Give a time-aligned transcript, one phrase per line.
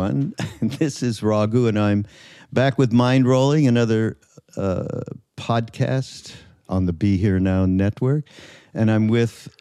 [0.00, 2.06] Everyone, this is Raghu, and I'm
[2.50, 4.16] back with Mindrolling, another
[4.56, 5.02] uh,
[5.36, 6.34] podcast
[6.70, 8.24] on the Be Here Now network.
[8.72, 9.54] And I'm with,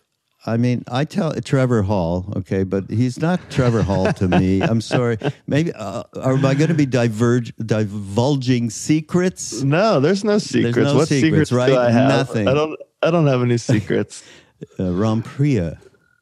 [0.45, 4.61] I mean, I tell Trevor Hall, okay, but he's not Trevor Hall to me.
[4.61, 5.17] I'm sorry.
[5.45, 9.61] Maybe, uh, am I going to be diverge, divulging secrets?
[9.61, 10.77] No, there's no secrets.
[10.77, 11.67] no what secrets, secrets, right?
[11.67, 12.07] do I have?
[12.07, 12.47] Nothing.
[12.47, 12.79] I don't.
[13.01, 14.23] I don't have any secrets.
[14.77, 15.23] Uh, Ram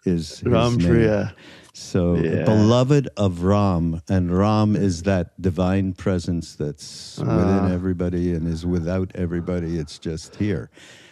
[0.06, 0.78] is name.
[0.78, 1.36] Priya.
[1.80, 2.44] So, Yeah.
[2.44, 7.38] beloved of Ram, and Ram is that divine presence that's Ah.
[7.38, 9.78] within everybody and is without everybody.
[9.78, 10.72] It's just here.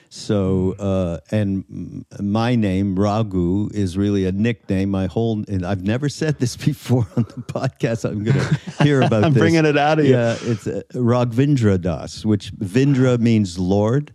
[0.10, 4.90] So, uh, and my name Raghu is really a nickname.
[4.90, 8.04] My whole, and I've never said this before on the podcast.
[8.10, 9.41] I'm going to hear about I'm this.
[9.41, 10.13] bringing it out of you.
[10.13, 14.13] Yeah, it's uh, Ragvindra Das, which Vindra means Lord.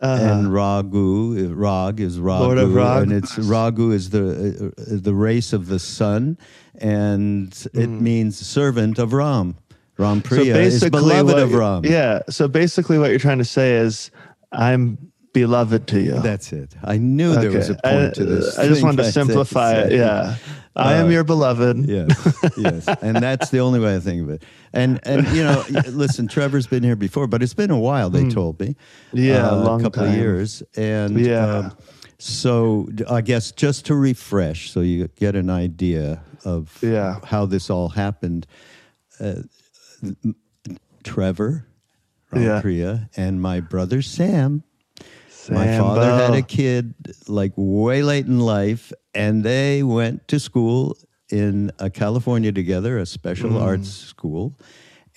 [0.00, 2.40] And Raghu, uh, Rag is Uh-huh.
[2.40, 3.02] Lord of Rag.
[3.04, 6.38] and it's Raghu is the uh, the race of the sun,
[6.78, 9.56] and it means servant of Ram.
[9.98, 11.84] Ram Priya is beloved what of Ram.
[11.84, 12.20] Yeah.
[12.30, 14.10] So basically, what you're trying to say is,
[14.52, 16.18] I'm beloved to you.
[16.20, 16.74] That's it.
[16.82, 18.58] I knew there was a point I, to this.
[18.58, 19.92] I just wanted to simplify it.
[19.92, 20.36] Yeah.
[20.76, 21.78] I am Uh, your beloved.
[21.88, 24.44] yes, yes, and that's the only way I think of it.
[24.72, 28.08] And and you know, listen, Trevor's been here before, but it's been a while.
[28.08, 28.76] They told me,
[29.10, 29.18] Hmm.
[29.18, 31.58] Yeah, uh, a long couple of years, and Yeah.
[31.58, 31.72] um,
[32.18, 37.18] so I guess just to refresh, so you get an idea of Yeah.
[37.24, 38.46] how this all happened.
[39.18, 39.42] Uh,
[41.02, 41.66] Trevor,
[42.34, 42.60] Yeah.
[42.60, 44.62] Priya, and my brother Sam
[45.50, 46.94] my father had a kid
[47.28, 50.96] like way late in life, and they went to school
[51.30, 53.60] in California together, a special Mm.
[53.62, 54.58] arts school.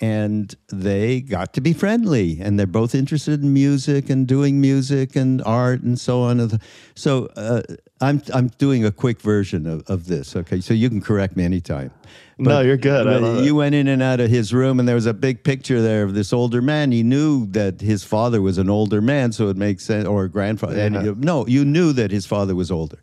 [0.00, 5.14] And they got to be friendly, and they're both interested in music and doing music
[5.16, 6.58] and art and so on.
[6.96, 7.62] So uh,
[8.00, 10.34] I'm I'm doing a quick version of, of this.
[10.34, 11.92] Okay, so you can correct me anytime.
[12.38, 13.06] No, you're good.
[13.06, 13.44] I but love it.
[13.44, 16.02] you went in and out of his room, and there was a big picture there
[16.02, 16.90] of this older man.
[16.90, 20.76] He knew that his father was an older man, so it makes sense, or grandfather.
[20.76, 21.02] And Yeah.
[21.04, 22.98] you- no, you knew that his father was older.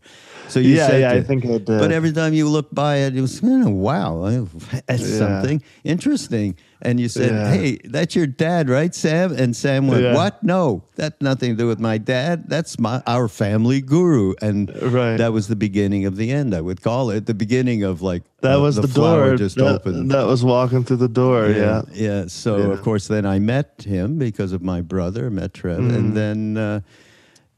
[0.51, 1.65] So you Yeah, said, yeah, I think I did.
[1.65, 4.47] But every time you looked by it, it was "Oh, wow,
[4.85, 5.17] that's Yeah.
[5.23, 6.55] something interesting.
[6.83, 7.53] And you said, Yeah.
[7.53, 10.15] "Hey, that's your dad, right, Sam?" And Sam went, Yeah.
[10.15, 10.43] "What?
[10.43, 12.49] No, that's nothing to do with my dad.
[12.49, 15.15] That's my our family guru." And Right.
[15.17, 16.53] that was the beginning of the end.
[16.53, 19.37] I would call it the beginning of like That uh, was the, flower door.
[19.37, 20.11] just that, opened.
[20.11, 21.47] That was walking through the door.
[21.49, 21.83] Yeah.
[21.93, 22.25] Yeah.
[22.27, 25.95] So of course, then I met him because of my brother, met Trev, Mm.
[25.95, 26.79] and then uh,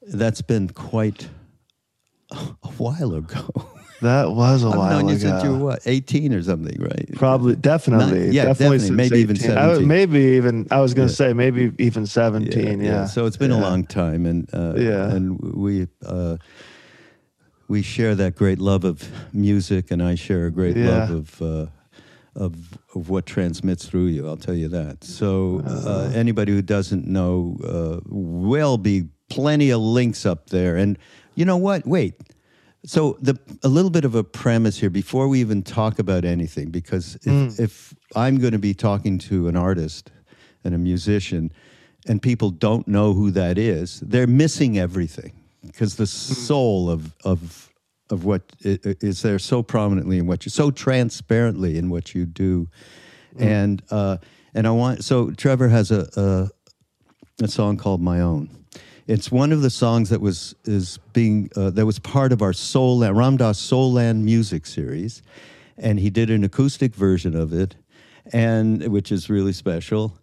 [0.06, 1.28] that's been quite
[2.64, 3.48] a while ago.
[4.02, 5.30] That was a I've while known you ago.
[5.30, 7.10] since you were what, eighteen or something, right?
[7.16, 9.52] Probably, definitely, Not- yeah, definitely, definitely, maybe even 18.
[9.52, 9.88] I would- 17.
[9.88, 10.68] maybe even.
[10.72, 11.18] I was going to Yeah.
[11.30, 12.82] say maybe even seventeen.
[12.82, 13.06] Yeah.
[13.06, 15.10] So it's been a long time, and uh, Yeah.
[15.12, 15.88] and we.
[16.06, 16.38] Uh,
[17.70, 20.90] we share that great love of music, and I share a great Yeah.
[20.90, 21.66] love of uh,
[22.36, 22.56] of
[22.94, 24.28] of what transmits through you.
[24.28, 25.04] I'll tell you that.
[25.04, 30.76] So uh, anybody who doesn't know uh, will be plenty of links up there.
[30.76, 30.98] And
[31.36, 31.86] you know what?
[31.86, 32.16] Wait.
[32.86, 36.70] So the a little bit of a premise here before we even talk about anything,
[36.70, 37.64] because if, hmm.
[37.64, 40.12] if I'm going to be talking to an artist
[40.66, 41.52] and a musician,
[42.08, 46.34] and people don't know who that is, they're missing everything because the hmm.
[46.34, 47.70] soul of of
[48.10, 52.68] of what is there so prominently in what you so transparently in what you do,
[53.38, 53.44] hmm.
[53.44, 54.18] and uh,
[54.54, 58.50] and I want so Trevor has a, a a song called My Own.
[59.08, 62.54] It's one of the songs that was is being uh, that was part of our
[62.54, 65.22] Soul Ram Dass Soul Land music series,
[65.78, 67.76] and he did an acoustic version of it,
[68.32, 70.18] and which is really special,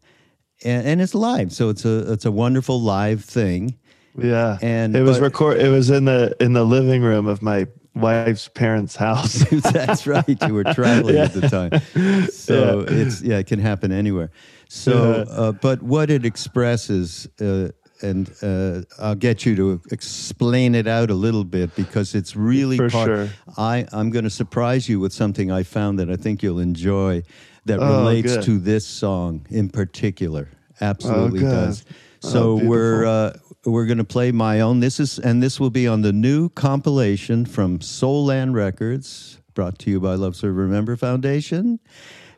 [0.64, 3.76] and, and it's live, so it's a it's a wonderful live thing.
[4.18, 4.58] Yeah.
[4.62, 5.58] And- it was but- record.
[5.60, 9.44] It was in the in the living room of my wife's parents' house.
[9.50, 10.38] That's right.
[10.46, 14.30] You were traveling at the time, so it's yeah, it can happen anywhere.
[14.68, 14.92] So,
[15.28, 15.32] Yeah.
[15.34, 17.68] uh, but what it expresses, uh,
[18.02, 22.76] and uh, I'll get you to explain it out a little bit because it's really
[22.76, 23.06] For part.
[23.06, 23.28] sure.
[23.56, 27.22] I I'm going to surprise you with something I found that I think you'll enjoy,
[27.66, 28.44] that Oh, relates good.
[28.44, 30.48] to this song in particular.
[30.80, 31.50] Absolutely good.
[31.50, 31.84] does.
[32.24, 33.32] Oh, So we're uh,
[33.66, 34.80] we're going to play my own.
[34.80, 39.78] This is and this will be on the new compilation from Soul Land Records, brought
[39.80, 41.78] to you by Love Serve Remember Foundation.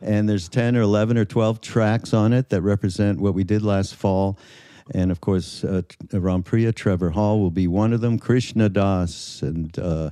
[0.01, 3.61] And there's ten or eleven or twelve tracks on it that represent what we did
[3.61, 4.37] last fall.
[4.93, 8.19] And of course, uh, Rampriya Trevor Hall will be one of them.
[8.19, 10.11] Krishna Das and uh,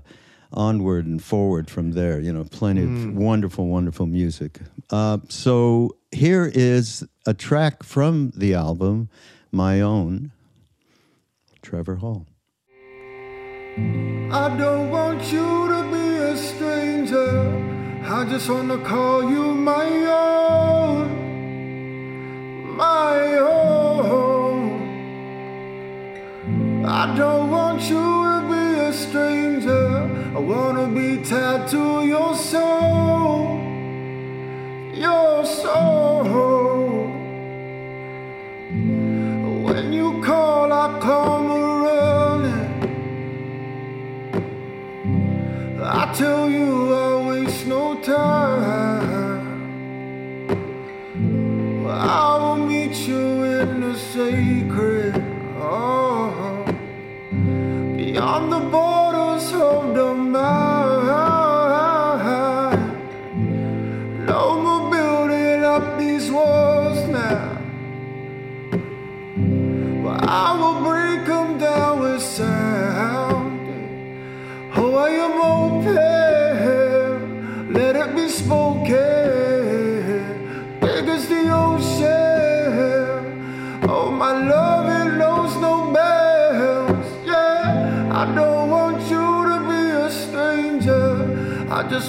[0.52, 2.20] onward and forward from there.
[2.20, 4.60] You know, plenty of wonderful, wonderful music.
[4.90, 9.10] Uh, so here is a track from the album,
[9.52, 10.32] my own,
[11.62, 12.26] Trevor Hall.
[13.78, 17.72] I don't want you to be a stranger
[18.04, 21.08] I just wanna call you my own,
[22.76, 24.51] my own.
[26.86, 30.10] I don't want you to be a stranger.
[30.36, 33.60] I wanna be tied to your soul,
[34.94, 36.01] your soul.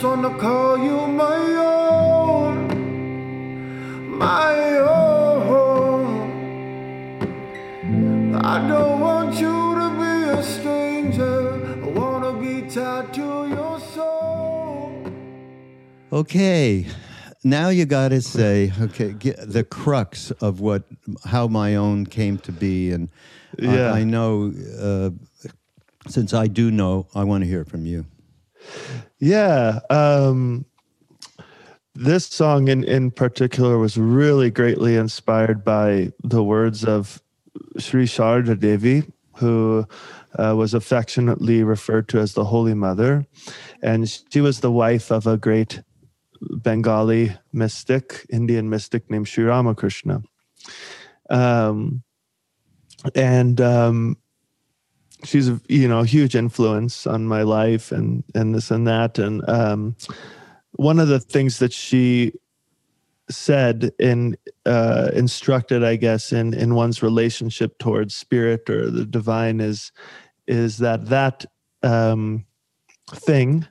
[0.03, 2.67] Just wanna call you my own,
[4.19, 6.07] my own.
[8.35, 11.85] I don't want you to be a stranger.
[11.85, 15.07] I wanna be tied to your soul.
[16.13, 16.85] Okay,
[17.45, 20.83] now you got to say, okay, get the crux of what
[21.27, 23.09] how my own came to be, and
[23.61, 23.93] I- Yeah.
[23.93, 25.11] I, know uh,
[26.09, 28.05] since I do know, I want to hear from you.
[29.23, 29.79] Yeah.
[29.89, 30.65] Um,
[31.95, 37.23] this song in, in particular was really greatly inspired by the words of
[37.79, 39.05] Sri Sarada Devi,
[39.37, 39.87] who
[40.37, 43.25] uh, was affectionately referred to as the Holy Mother.
[43.81, 45.83] And she was the wife of a great
[46.41, 50.25] Bengali mystic, Indian mystic named Sri Ramakrishna.
[51.31, 52.03] Um,
[53.15, 54.17] and um,
[55.25, 59.19] she's a you know huge influence on my life and and this and that.
[59.19, 59.97] And um
[60.73, 62.33] one of the things that she
[63.31, 64.37] said in
[64.67, 69.93] uh instructed i guess in in one's relationship towards spirit or the divine is
[70.47, 71.45] is that that
[71.83, 72.45] um
[73.15, 73.67] thing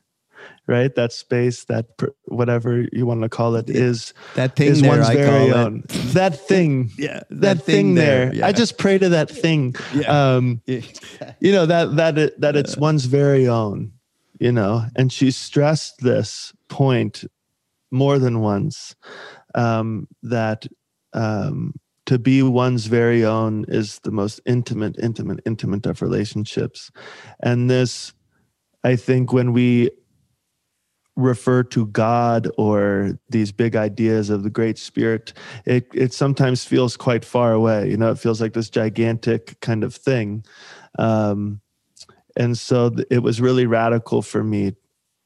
[0.71, 0.95] right?
[0.95, 4.89] That space that pr- whatever you want to call it is That thing is there,
[4.89, 5.65] one's I very call it.
[5.65, 5.83] own.
[6.13, 8.47] That thing Yeah, that, thing, there, yeah.
[8.47, 9.75] i just pray to that thing.
[9.93, 10.35] Yeah.
[10.35, 13.91] um you know that that it, that it's one's very own
[14.39, 14.85] you know?
[14.95, 17.25] And she stressed this point
[17.91, 18.95] more than once
[19.53, 20.65] um that
[21.13, 21.73] um
[22.05, 26.89] to be one's very own is the most intimate intimate intimate of relationships.
[27.43, 28.13] And this
[28.83, 29.91] i think when we
[31.21, 35.33] refer to God or these big ideas of the Great Spirit,
[35.65, 37.89] it it sometimes feels quite far away.
[37.89, 40.43] You know, it feels like this gigantic kind of thing,
[40.99, 41.61] um,
[42.35, 44.73] and so th- it was really radical for me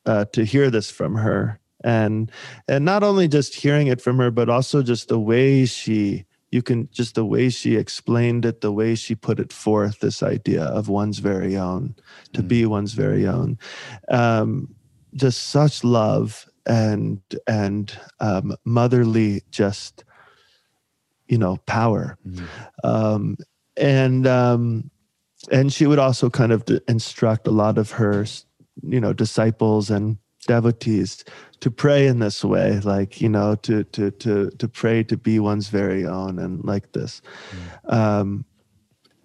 [0.05, 2.31] uh, to hear this from her, and
[2.67, 6.25] and not only just hearing it from her, but also just the way she.
[6.51, 10.23] You can just the way she explained it, the way she put it forth, this
[10.23, 11.95] idea of one's very own,
[12.31, 13.57] to be one's very own.
[14.07, 14.73] Um,
[15.15, 20.03] just such love and and um, motherly just
[21.27, 22.17] you know power.
[22.83, 23.37] Um,
[23.77, 24.89] and um,
[25.51, 28.25] and she would also kind of d- instruct a lot of her
[28.83, 30.17] you know disciples and
[30.47, 31.23] devotees
[31.59, 35.39] to pray in this way like you know to to to to pray to be
[35.39, 37.21] one's very own and like this.
[37.85, 38.45] Um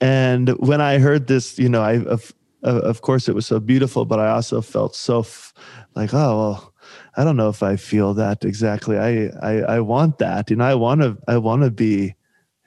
[0.00, 2.32] and when i heard this you know i of
[2.62, 5.52] of course it was so beautiful but i also felt so f-
[5.94, 6.74] like oh well
[7.16, 8.98] i don't know if i feel that exactly.
[8.98, 12.14] I i, I want that you know i want to i want to be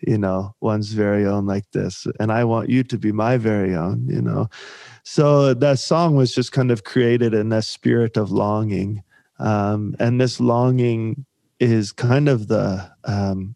[0.01, 3.75] you know one's very own like this and i want you to be my very
[3.75, 4.50] own you know?
[5.05, 9.03] So that song was just kind of created in that spirit of longing
[9.39, 11.25] um, and this longing
[11.59, 13.55] is kind of the um,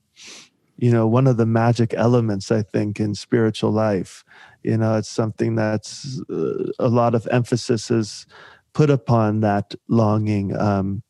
[0.77, 4.23] you know one of the magic elements i think in spiritual life
[4.63, 8.25] you know it's something that's uh, a lot of emphasis is
[8.73, 11.01] put upon that longing um,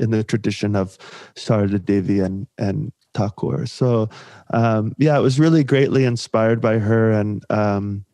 [0.00, 0.98] in the tradition of
[1.34, 3.66] Sarada Devi and and Thakur.
[3.66, 4.08] So
[4.52, 8.04] um, yeah, it was really greatly inspired by her, and um,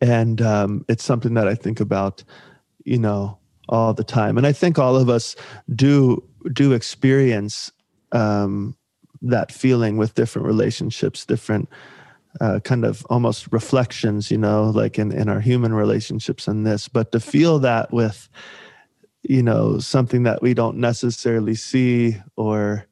[0.00, 2.22] and um, it's something that I think about,
[2.84, 3.38] you know,
[3.68, 4.36] all the time.
[4.36, 5.36] And I think all of us
[5.74, 7.70] do do experience
[8.12, 8.76] um,
[9.22, 11.68] that feeling with different relationships, different
[12.40, 16.88] uh, kind of almost reflections, you know, like in in our human relationships and this.
[16.88, 18.28] But to feel that with
[19.22, 22.86] you know something that we don't necessarily see or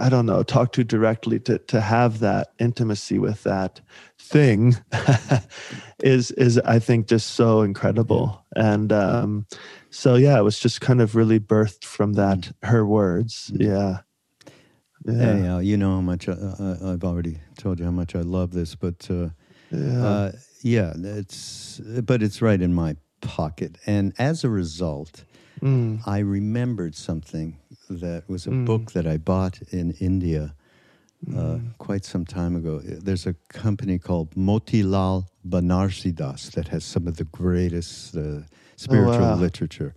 [0.00, 3.80] I don't know, talk to directly to to have that intimacy with that
[4.18, 4.74] thing
[6.02, 8.44] is is I think just so incredible.
[8.54, 9.46] And um,
[9.90, 12.68] so yeah, it was just kind of really birthed from that Mm.
[12.68, 13.50] her words.
[13.54, 13.98] Yeah.
[15.06, 15.22] Yeah.
[15.22, 16.32] Anyhow, you know how much I,
[16.82, 19.28] I've already told you how much I love this, but uh,
[19.70, 20.04] Yeah.
[20.04, 20.32] uh,
[20.62, 25.24] yeah, it's but it's right in my pocket, and as a result,
[25.62, 26.00] Mm.
[26.06, 27.56] I remembered something
[27.88, 28.64] that was a Mm.
[28.66, 30.54] book that I bought in India
[31.32, 31.74] uh, Mm.
[31.78, 32.80] quite some time ago.
[32.82, 38.42] There's a company called Motilal Banarsidass that has some of the greatest uh,
[38.76, 39.40] spiritual Oh, wow.
[39.40, 39.94] literature.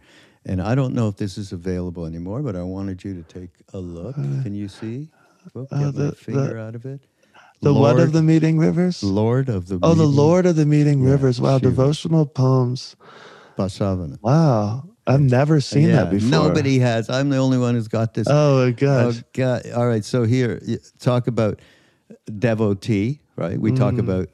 [0.50, 3.52] And I don't know if this is available anymore, but I wanted you to take
[3.74, 4.16] a look.
[4.16, 5.10] Can you see?
[5.56, 7.02] Uh, get my the- finger the- out of it.
[7.62, 9.04] the what Lord- of the meeting rivers?
[9.04, 11.40] Lord of the Oh, the Lord of the Meeting Yeah, Rivers.
[11.40, 11.70] Wow, Shiva.
[11.70, 12.96] devotional poems.
[13.58, 14.18] Basavanna.
[14.24, 14.90] Wow.
[15.06, 16.30] I've never seen that before.
[16.30, 17.10] Nobody has.
[17.10, 18.28] I'm the only one who's got this.
[18.30, 19.14] Oh my Oh.
[19.34, 19.72] God.
[19.76, 20.04] All right.
[20.06, 20.62] So here,
[21.00, 21.60] talk about
[22.38, 23.60] devotee, right?
[23.60, 24.30] We talk about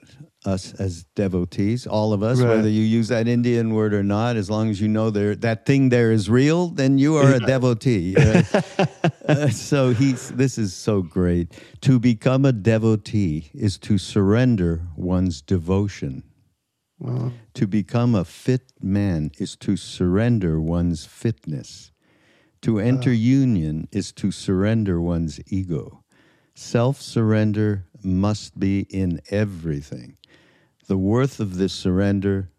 [0.46, 2.40] us as devotees, all of us.
[2.40, 2.58] Right.
[2.58, 5.66] whether you use that Indian word or not, as long as you know there that
[5.66, 8.16] thing there is real, then you are a devotee.
[8.18, 8.44] Uh,
[9.28, 11.54] uh, so he's this is so great.
[11.82, 16.24] To become a devotee is to surrender one's devotion.
[17.00, 17.34] Wow.
[17.56, 21.92] To become a fit man is to surrender one's fitness.
[22.62, 26.04] To enter union is to surrender one's ego.
[26.56, 30.18] Self surrender must be in everything.
[30.88, 32.50] The worth of this surrender,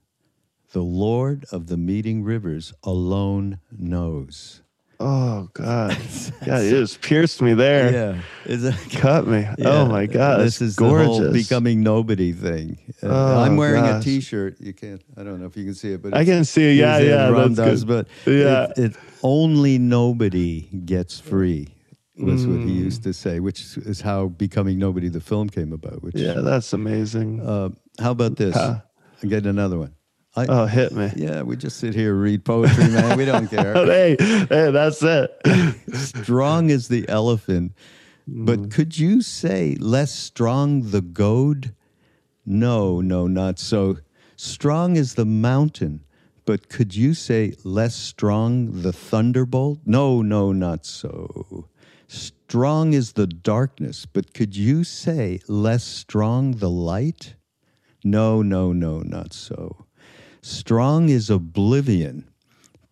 [0.73, 4.62] the Lord of the meeting rivers alone knows.
[4.99, 5.97] Oh God.
[6.47, 7.92] Yeah, it just pierced me there.
[7.92, 8.21] Yeah.
[8.45, 8.75] It?
[8.92, 9.40] Cut me.
[9.40, 10.40] Yeah, oh my God.
[10.40, 11.16] This is gorgeous.
[11.18, 12.78] the whole becoming nobody thing.
[13.02, 14.04] Uh, Oh, I'm wearing a gosh.
[14.04, 14.61] T-shirt.
[14.61, 15.02] You can't.
[15.16, 16.71] I don't know if you can see it, but I can see.
[16.71, 16.75] It.
[16.76, 17.28] Yeah, yeah.
[17.28, 18.06] Ram That's Dass, good.
[18.25, 18.68] but Yeah.
[18.76, 21.68] it, it only nobody gets free
[22.18, 22.85] was what he Mm.
[22.87, 26.02] used to say, which is how becoming nobody the film came about.
[26.02, 27.40] Which Yeah, that's amazing.
[27.40, 28.55] uh, how about this?
[28.55, 28.81] Huh.
[29.23, 29.95] I get another one.
[30.37, 31.11] I, oh, hit me.
[31.17, 33.17] yeah, we just sit here read poetry, man.
[33.17, 33.73] We don't care.
[33.87, 35.31] hey, hey, that's it.
[35.95, 37.73] strong as the elephant.
[38.29, 38.71] But mm.
[38.71, 41.75] could you say less strong the goad?
[42.45, 43.99] No, no, not so.
[44.37, 46.05] Strong as the mountain.
[46.45, 49.81] But could you say less strong the thunderbolt?
[49.87, 51.69] No, no, not so.
[52.09, 57.36] Strong is the darkness, but could you say less strong the light?
[58.05, 59.87] No, no, no, not so.
[60.43, 62.29] Strong is oblivion,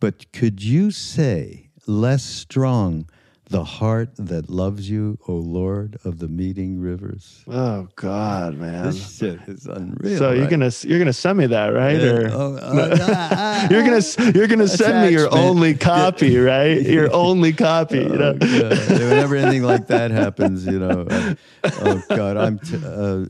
[0.00, 3.08] but could you say less strong
[3.50, 7.44] the heart that loves you, O Lord of the meeting rivers?
[7.46, 8.86] Oh God, man.
[8.86, 10.18] This shit is unreal.
[10.18, 12.00] So you're gonna you're gonna send me that, right?
[12.00, 16.80] Yeah, Or oh, ah, ah, you're gonna you're gonna send me your only copy, right?
[16.80, 17.98] Your only copy.
[17.98, 18.36] you know?
[18.40, 18.88] Oh, God.
[18.90, 21.34] Whenever anything like that happens, you know, uh,
[21.64, 22.58] oh God, I'm.
[22.58, 23.26] T- uh,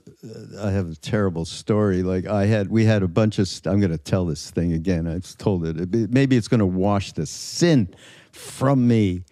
[0.62, 2.02] I have a terrible story.
[2.02, 3.50] Like I had, we had a bunch of.
[3.66, 5.06] I'm going to tell this thing again.
[5.06, 5.94] I've told it.
[5.94, 7.94] It- Maybe it's going to wash the sin
[8.32, 9.24] from me.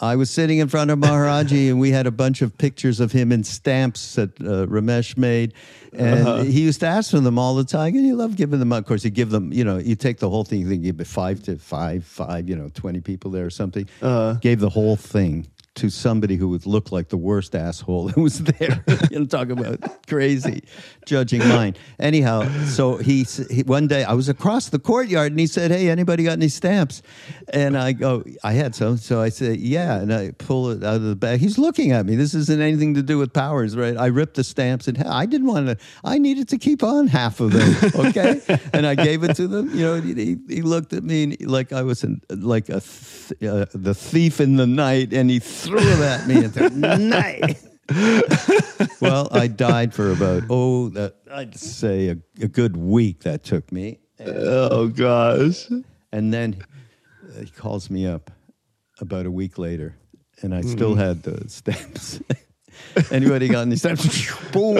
[0.00, 3.10] I was sitting in front of Maharajji, and we had a bunch of pictures of
[3.10, 5.54] him in stamps that uh, Ramesh made,
[5.92, 7.96] and he used to ask for them all the time.
[7.96, 8.72] And he loved giving them.
[8.72, 8.78] Out.
[8.78, 9.52] Of course, he give them.
[9.52, 10.60] You know, you take the whole thing.
[10.60, 12.48] You think you give it five to five, five.
[12.48, 13.88] You know, twenty people there or something.
[14.00, 18.16] Uh, Gave the whole thing to somebody who would look like the worst asshole that
[18.16, 18.84] was there.
[19.10, 20.62] you know, talk about crazy
[21.06, 21.74] judging mine.
[21.98, 25.88] Anyhow, so he, he one day I was across the courtyard and he said, "Hey,
[25.88, 27.02] anybody got any stamps?"
[27.52, 30.96] And I go, "I had some." So I said, "Yeah," and I pull it out
[30.96, 31.40] of the bag.
[31.40, 32.16] He's looking at me.
[32.16, 33.96] This isn't anything to do with powers, right?
[33.96, 35.76] I ripped the stamps and I didn't want to.
[36.04, 38.40] I needed to keep on half of them, okay?
[38.72, 39.70] and I gave it to them.
[39.70, 43.42] You know, he, he looked at me and he- like I was like a th-
[43.42, 47.58] uh, the thief in the night, and he threw them at me and said, "Night."
[49.00, 53.70] well, I died for about oh, that I'd say a, a good week that took
[53.72, 55.68] me, Oh gosh.
[56.12, 56.64] and then
[57.34, 58.30] he uh, calls me up
[59.00, 59.96] about a week later,
[60.42, 61.00] and I still hmm.
[61.00, 62.20] had the stamps.
[63.10, 64.34] Anybody got any stamps?
[64.50, 64.78] Boom!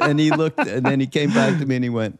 [0.00, 2.18] and he looked, and then he came back to me and he went.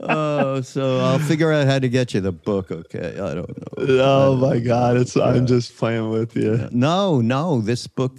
[0.00, 2.70] Oh, so I'll figure out how to get you the book.
[2.70, 4.02] Okay, I don't know.
[4.02, 4.96] Oh my God.
[4.96, 6.68] It's I'm just playing with you.
[6.70, 7.60] No, no.
[7.60, 8.18] This book,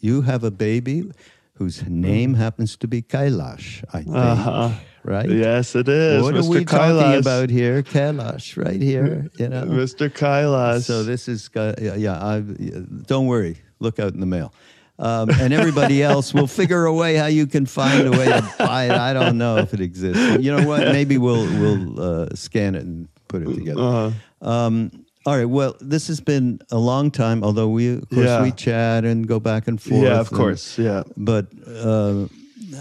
[0.00, 1.10] you have a baby
[1.54, 4.16] whose name happens to be Kailash, I think.
[4.16, 4.70] Uh-huh.
[5.04, 5.28] Right?
[5.30, 6.22] Yes, it is.
[6.22, 6.44] What Mr.
[6.44, 7.00] are we Kailash.
[7.00, 7.82] talking about here?
[7.82, 9.28] Kailash, right here.
[9.38, 9.64] You know.
[9.64, 10.10] Mr.
[10.10, 10.82] Kailash.
[10.82, 11.94] So this is, uh, yeah.
[11.94, 12.40] yeah I,
[13.06, 13.56] don't worry.
[13.80, 14.52] Look out in the mail.
[15.00, 18.54] Um, and everybody else will figure a way how you can find a way to
[18.58, 18.90] buy it.
[18.92, 20.42] I don't know if it exists.
[20.42, 20.80] You know what?
[20.88, 23.80] Maybe we'll we'll uh, scan it and put it together.
[23.80, 24.48] Uh-huh.
[24.50, 24.90] Um,
[25.26, 25.44] all right.
[25.44, 27.44] Well, this has been a long time.
[27.44, 28.42] Although we, of course, Yeah.
[28.42, 30.02] we chat and go back and forth.
[30.02, 30.78] yeah, of and- course.
[30.78, 31.02] Yeah.
[31.16, 32.26] but uh,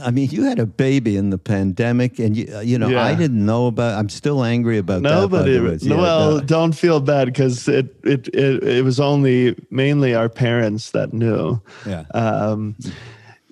[0.04, 3.04] I mean, you had a baby in the pandemic, and you, uh, you know, Yeah.
[3.04, 3.98] I didn't know about.
[3.98, 5.10] I'm still angry about that.
[5.10, 5.60] by Nobody.
[5.60, 5.78] way.
[5.82, 6.40] Yeah, well, no.
[6.42, 11.62] don't feel bad because it, it it it was only mainly our parents that knew.
[11.86, 12.04] yeah.
[12.14, 12.76] Um,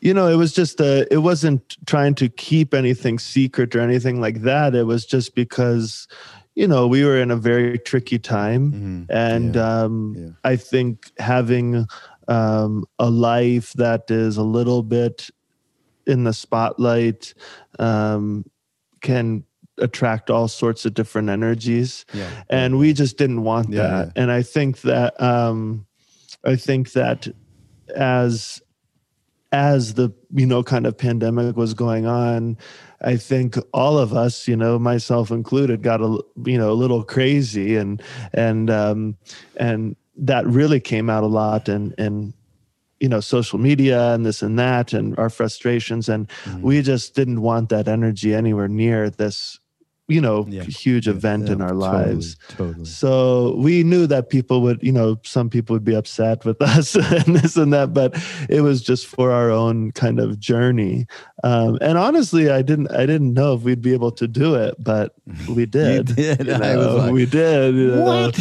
[0.01, 1.07] you know, it was just a.
[1.11, 4.75] It wasn't trying to keep anything secret or anything like that.
[4.75, 6.07] It was just because,
[6.53, 9.05] you know, we were in a very tricky time, Mhm.
[9.09, 9.81] and Yeah.
[9.83, 10.35] um.
[10.43, 11.87] I think having
[12.27, 15.29] um, a life that is a little bit
[16.07, 17.33] in the spotlight
[17.79, 18.45] um,
[19.01, 19.43] can
[19.77, 22.05] attract all sorts of different energies.
[22.13, 22.29] Yeah.
[22.49, 24.11] and we just didn't want Yeah, that.
[24.15, 25.85] and i think that um
[26.45, 27.27] i think that
[27.95, 28.61] as
[29.51, 32.57] as the you know kind of pandemic was going on
[33.01, 37.03] i think all of us you know myself included got a you know a little
[37.03, 37.75] crazy.
[37.75, 38.01] And
[38.33, 39.17] and um
[39.57, 41.67] and that really came out a lot.
[41.67, 42.33] And and
[42.99, 46.61] you know social media and this and that and our frustrations and Mhm.
[46.61, 49.59] we just didn't want that energy anywhere near this
[50.07, 50.63] you know Yeah.
[50.63, 52.85] huge Yeah, event in our totally, lives Totally.
[52.85, 56.93] so we knew that people would, you know, some people would be upset with us
[56.95, 58.13] and this and that, but
[58.47, 61.07] it was just for our own kind of journey.
[61.43, 64.75] Um, and honestly, I didn't, I didn't know if we'd be able to do it,
[64.77, 65.15] but
[65.49, 66.13] we did.
[66.15, 66.37] did.
[66.47, 67.73] you know, like, we did.
[67.75, 68.03] you know.
[68.05, 68.37] What?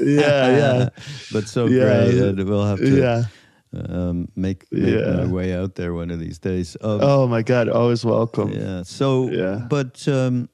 [0.00, 0.88] Yeah, yeah,
[1.32, 2.06] but so Yeah.
[2.06, 2.46] great.
[2.46, 3.24] we'll have to yeah.
[3.74, 5.24] Um, make, make Yeah.
[5.24, 6.76] my way out there one of these days.
[6.82, 8.50] Um, Oh my God, always welcome.
[8.52, 8.82] Yeah.
[8.82, 9.66] So, Yeah.
[9.68, 10.48] but um,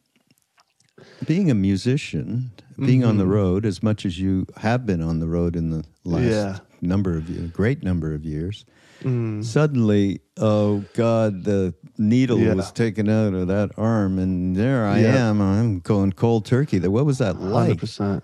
[1.27, 3.31] being a musician, being on the Mhm.
[3.31, 6.59] road, as much as you have been on the road in the last Yeah.
[6.81, 8.65] number of years, great number of years,
[9.03, 9.45] Mm.
[9.45, 12.55] suddenly, oh God, the needle Yeah.
[12.55, 15.41] was taken out of that arm, and there I am.
[15.41, 16.79] I'm going cold turkey.
[16.81, 17.79] What was that like?
[17.79, 18.23] percent.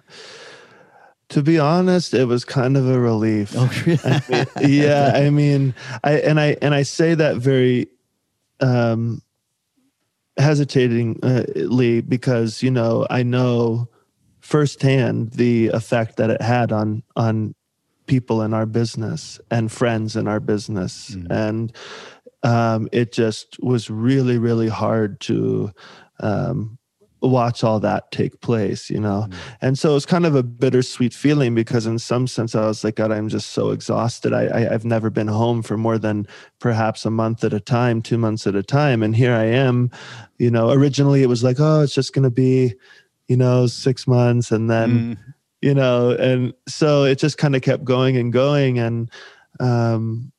[1.31, 3.55] To be honest, it was kind of a relief.
[3.57, 3.99] Oh, really?
[4.05, 7.89] I mean, yeah, I mean, I and I and I say that very
[8.61, 9.23] um
[10.39, 13.89] hesitatingly because you know I know
[14.41, 17.55] firsthand the effect that it had on on
[18.07, 21.27] people in our business and friends in our business Mhm.
[21.31, 21.73] and
[22.43, 25.71] um, it just was really really hard to
[26.21, 26.79] um,
[27.29, 29.35] watch all that take place you know Mhm.
[29.63, 32.97] and so it's kind of a bittersweet feeling because in some sense i was like
[32.97, 36.27] god i'm just so exhausted I, I i've never been home for more than
[36.61, 39.91] perhaps a month at a time two months at a time and here i am
[40.39, 42.75] you know originally it was like oh it's just going to be
[43.29, 45.17] you know six months and then Mm.
[45.63, 49.11] you know and so it just kind of kept going and going and
[49.61, 50.31] um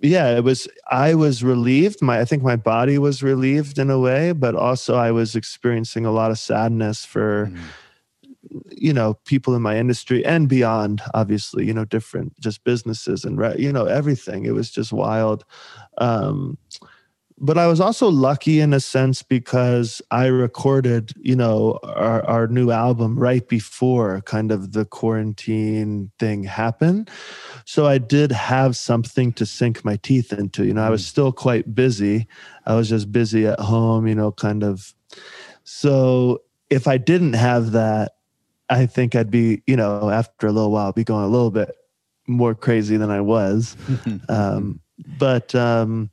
[0.00, 2.02] yeah it was i was relieved.
[2.02, 6.04] My i think my body was relieved in a way but also i was experiencing
[6.06, 7.58] a lot of sadness for Mm.
[8.70, 13.38] you know people in my industry and beyond obviously you know different just businesses and
[13.58, 14.44] you know everything.
[14.44, 15.44] It was just wild.
[15.98, 16.56] Um
[17.38, 22.46] but i was also lucky in a sense because i recorded you know our, our
[22.46, 27.10] new album right before kind of the quarantine thing happened.
[27.64, 31.32] So i did have something to sink my teeth into you know i was still
[31.32, 32.26] quite busy.
[32.64, 34.94] I was just busy at home you know kind of.
[35.64, 38.12] So if i didn't have that
[38.68, 41.74] I think I'd be, you know, after a little while, be going a little bit
[42.26, 43.76] more crazy than I was.
[44.28, 44.80] Um,
[45.18, 46.10] but um,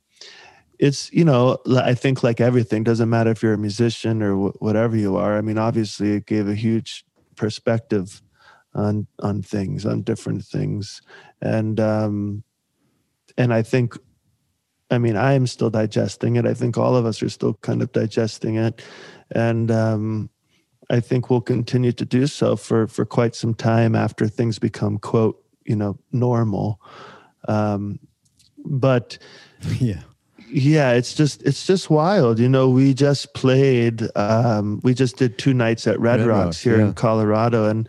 [0.78, 4.62] it's, you know, I think like everything doesn't matter if you're a musician or wh-
[4.62, 5.36] whatever you are.
[5.36, 7.04] I mean, obviously, it gave a huge
[7.36, 8.22] perspective
[8.74, 11.00] on on things, on different things,
[11.40, 12.44] and um,
[13.36, 13.96] and I think.
[14.90, 16.46] I mean, I am still digesting it.
[16.46, 18.82] I think all of us are still kind of digesting it,
[19.30, 20.30] and um,
[20.90, 24.98] I think we'll continue to do so for for quite some time after things become
[24.98, 26.80] quote you know normal.
[27.48, 27.98] Um,
[28.64, 29.18] but
[29.80, 30.02] yeah.
[30.48, 32.38] Yeah, it's just it's just wild.
[32.38, 34.02] You know, we just played.
[34.16, 36.86] Um, we just did two nights at Red, Red Rocks, Rocks, here yeah.
[36.86, 37.88] in Colorado, and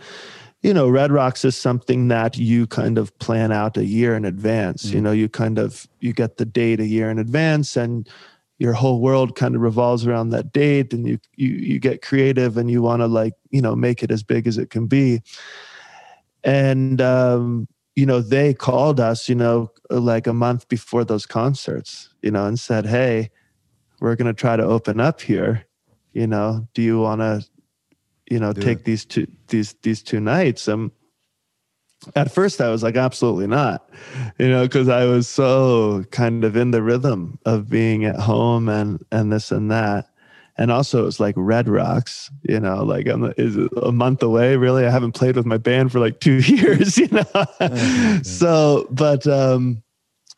[0.61, 4.25] you know, Red Rocks is something that you kind of plan out a year in
[4.25, 4.85] advance.
[4.85, 5.03] You Mm.
[5.03, 8.09] know, you kind of you get the date a year in advance, and
[8.57, 12.57] your whole world kind of revolves around that date, and you you you get creative,
[12.57, 15.21] and you want to like you know make it as big as it can be.
[16.43, 22.09] And um, you know, they called us, you know, like a month before those concerts,
[22.25, 23.29] you know, and said, "Hey,
[24.01, 25.65] we're going to try to open up here.
[26.11, 27.45] You know, do you want to,
[28.29, 30.91] you know, Do take it." these two these these two nights?" Um,
[32.15, 33.89] at first I was like, absolutely not,
[34.37, 38.67] you know, because I was so kind of in the rhythm of being at home
[38.67, 40.09] and and this and that.
[40.57, 44.23] And also, it was like Red Rocks, you know, like I'm is it a month
[44.23, 44.55] away.
[44.55, 48.21] Really, I haven't played with my band for like two years, you know.
[48.23, 49.83] so, but um,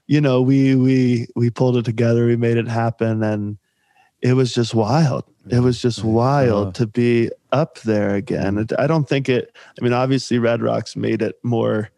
[0.07, 2.25] you know, we we we pulled it together.
[2.25, 3.57] We made it happen, and
[4.21, 5.25] it was just wild.
[5.49, 8.67] It was just wild to be up there again.
[8.77, 9.55] I don't think it.
[9.79, 11.89] I mean, obviously, Red Rocks made it more,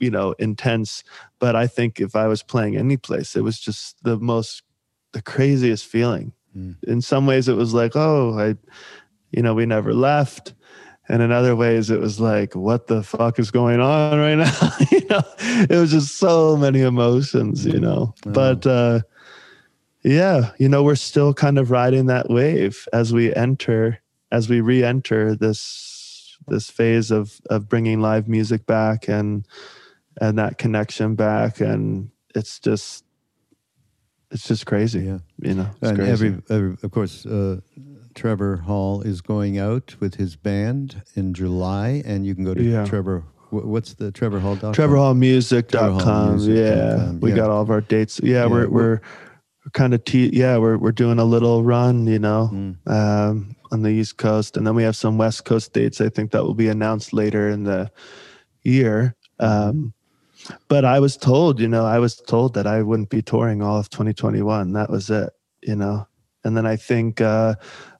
[0.00, 1.04] you know, intense.
[1.38, 4.62] But I think if I was playing any place, it was just the most,
[5.12, 6.32] the craziest feeling.
[6.56, 6.82] Mm.
[6.84, 8.56] In some ways, it was like, oh, I,
[9.30, 10.54] you know, we never left.
[11.08, 14.70] And in other ways, it was like, what the fuck is going on right now?
[14.90, 15.22] you know,
[15.70, 18.14] it was just so many emotions, you know.
[18.24, 18.32] Wow.
[18.32, 19.00] But uh,
[20.02, 23.98] yeah, you know, we're still kind of riding that wave as we enter,
[24.32, 29.46] as we re-enter this this phase of of bringing live music back and
[30.20, 33.04] and that connection back, and it's just
[34.30, 35.18] it's just crazy, Yeah.
[35.40, 35.68] you know.
[35.80, 36.12] It's and crazy.
[36.12, 37.60] every, every, of course, uh,
[38.16, 42.62] Trevor Hall is going out with his band in July, and you can go to
[42.62, 42.84] Yeah.
[42.84, 43.22] Trevor.
[43.50, 44.56] wh- What's the Trevor Hall?
[44.56, 45.98] Trevor TrevorHallMusic.com.
[46.00, 47.36] TrevorHallMusic.com, Yeah, we yeah.
[47.36, 48.18] got all of our dates.
[48.22, 49.00] Yeah, Yeah, we're we're- we're,
[49.64, 52.76] we're kind of te- yeah we're we're doing a little run, you know, Mm.
[52.90, 56.00] um, on the East Coast, and then we have some West Coast dates.
[56.00, 57.90] I think that will be announced later in the
[58.64, 59.14] year.
[59.38, 59.92] Um,
[60.68, 63.78] but I was told, you know, I was told that I wouldn't be touring all
[63.78, 64.72] of 2021.
[64.72, 65.30] That was it,
[65.62, 66.06] you know.
[66.44, 67.56] And then I think, uh,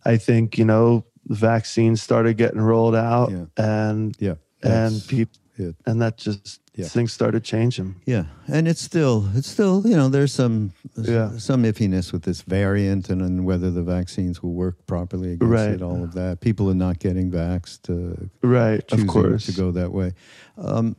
[0.07, 3.47] I think, you know, the vaccines started getting rolled out, Yeah.
[3.57, 5.39] and Yeah, and people,
[5.87, 6.87] and that just Yeah.
[6.89, 7.97] things started changing.
[8.07, 11.37] Yeah, and it's still it's still you know there's some Yeah.
[11.39, 15.71] some iffiness with this variant and, and whether the vaccines will work properly against Right.
[15.75, 15.83] it.
[15.83, 19.47] All of that, people are not getting vaxxed, uh, Right, of course.
[19.47, 20.13] to go that way.
[20.59, 20.95] Um,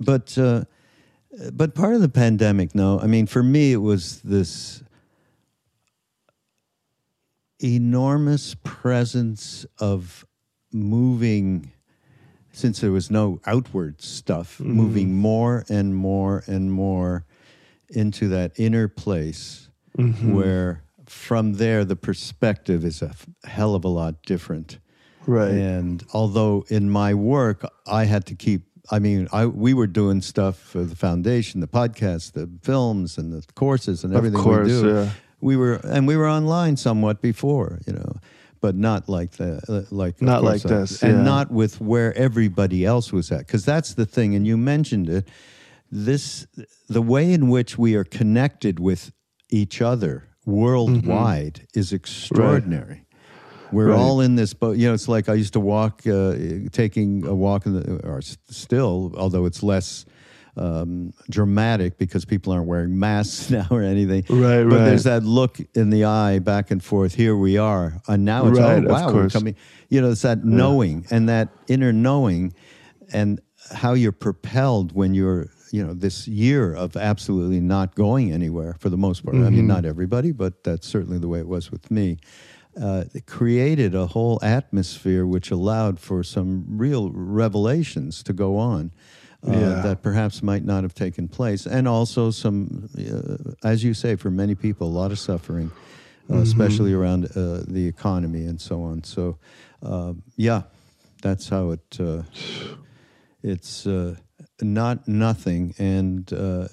[0.00, 0.64] but uh,
[1.52, 4.82] but part of the pandemic, no, I mean for me it was this
[7.60, 10.24] enormous presence of
[10.72, 11.72] moving
[12.52, 14.72] since there was no outward stuff mm-hmm.
[14.72, 17.24] moving more and more and more
[17.90, 20.34] into that inner place mm-hmm.
[20.34, 23.12] where from there the perspective is a
[23.44, 24.78] hell of a lot different
[25.26, 25.50] Right.
[25.50, 30.22] and although in my work I had to keep I mean I we were doing
[30.22, 34.80] stuff for the foundation, the podcast, the films and the courses and everything course, we
[34.80, 34.88] do.
[34.94, 35.10] yeah.
[35.40, 38.12] We were and we were online somewhat before, you know,
[38.60, 41.22] but not like the uh, like Not like uh, this, and yeah.
[41.22, 45.28] not with where everybody else was at because that's the thing and you mentioned it
[45.90, 46.46] this
[46.88, 49.12] the way in which we are connected with
[49.50, 53.04] each other worldwide is extraordinary
[53.70, 53.92] we're Mm-hmm.
[53.92, 54.00] Right.
[54.00, 54.78] all in this boat.
[54.78, 56.34] You know, it's like I used to walk, uh,
[56.72, 60.06] taking a walk in the, or still, although it's less
[60.58, 64.24] um, dramatic because people aren't wearing masks now or anything.
[64.28, 67.14] Right, But there's that look in the eye back and forth.
[67.14, 69.56] Here we are, and now it's Right, oh of wow, we're coming.
[69.88, 72.52] You know, it's that knowing and that inner knowing,
[73.12, 73.40] and
[73.72, 75.48] how you're propelled when you're.
[75.70, 79.36] You know, this year of absolutely not going anywhere for the most part.
[79.36, 79.66] I mean, Mm-hmm.
[79.66, 82.16] not everybody, but that's certainly the way it was with me
[82.80, 88.92] uh, it created a whole atmosphere which allowed for some real revelations to go on
[89.46, 89.82] uh, Yeah.
[89.82, 94.30] that perhaps might not have taken place, and also some, uh, as you say, for
[94.30, 96.42] many people, a lot of suffering, uh, Mm-hmm.
[96.42, 99.04] especially around uh, the economy and so on.
[99.04, 99.38] So,
[99.82, 100.62] uh, yeah,
[101.22, 102.00] that's how it.
[102.00, 102.22] Uh,
[103.42, 104.16] it's uh,
[104.60, 106.66] not nothing, and uh,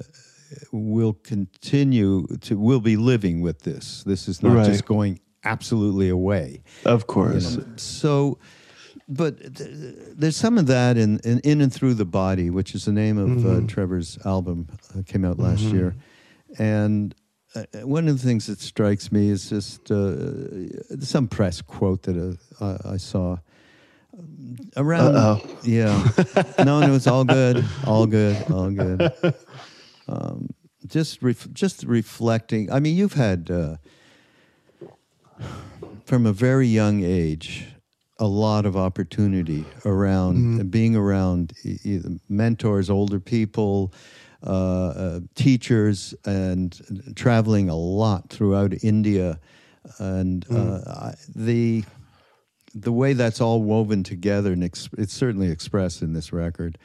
[0.72, 2.58] we'll continue to.
[2.58, 4.04] We'll be living with this.
[4.04, 4.66] This is not Right.
[4.66, 6.64] just going absolutely away.
[6.86, 7.60] Of course.
[7.78, 8.40] So,
[9.08, 9.70] but th-
[10.16, 13.18] there's some of that in, in In and Through the Body, which is the name
[13.18, 13.66] of Mm-hmm.
[13.66, 15.96] uh, Trevor's album, uh, came out last year.
[16.58, 17.14] And
[17.56, 20.16] uh, one of the things that strikes me is just uh,
[21.00, 23.38] some press quote that uh, I, I saw.
[24.78, 25.58] Around, Uh-oh.
[25.64, 26.08] yeah,
[26.64, 29.12] no, no, it's all good, all good, all good.
[30.08, 30.50] Um,
[30.88, 32.72] just, ref- just reflecting.
[32.72, 33.76] I mean, you've had uh,
[36.06, 37.68] from a very young age
[38.18, 41.54] a lot of opportunity around being around
[42.30, 43.94] mentors, older people,
[44.46, 49.40] uh, uh, teachers, and traveling a lot throughout India,
[50.00, 51.84] and uh, I, the
[52.74, 56.78] the way that's all woven together, and ex- it's certainly expressed in this record,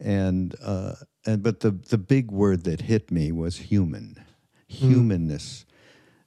[0.00, 0.94] and uh,
[1.26, 4.22] and but the the big word that hit me was human,
[4.68, 5.64] humanness.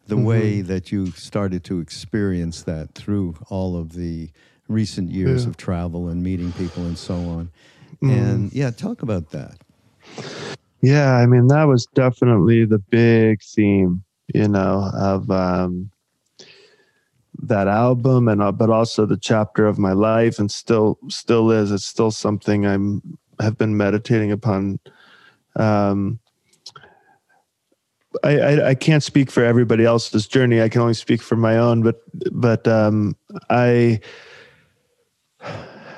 [0.08, 4.30] The way that you started to experience that through all of the
[4.72, 5.50] recent years Yeah.
[5.50, 7.50] of travel and meeting people and so on.
[8.02, 9.58] And yeah, talk about that.
[10.82, 14.04] Yeah, I mean that was definitely the big theme,
[14.34, 15.92] you know, of um,
[17.44, 21.72] that album, and uh, but also the chapter of my life, and still still is.
[21.72, 23.02] It's still something I'm
[23.40, 24.80] have been meditating upon.
[25.56, 26.20] Um,
[28.24, 30.62] I, I, I can't speak for everybody else's journey.
[30.62, 31.84] I can only speak for my own.
[31.84, 33.16] But but um,
[33.50, 34.00] I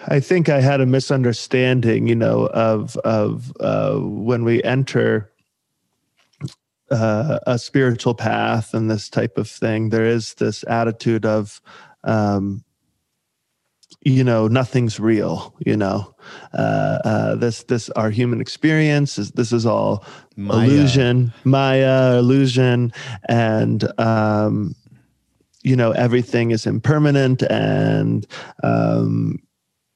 [0.07, 5.31] I think I had a misunderstanding, you know, of of uh, when we enter
[6.91, 9.89] uh, a spiritual path and this type of thing.
[9.89, 11.61] There is this attitude of,
[12.03, 12.63] um,
[14.01, 15.55] you know, nothing's real.
[15.65, 16.15] You know,
[16.53, 20.67] uh, uh, this this our human experience is this is all Maya.
[20.67, 22.91] illusion, Maya illusion,
[23.29, 24.75] and um,
[25.63, 28.27] you know everything is impermanent and
[28.63, 29.39] um,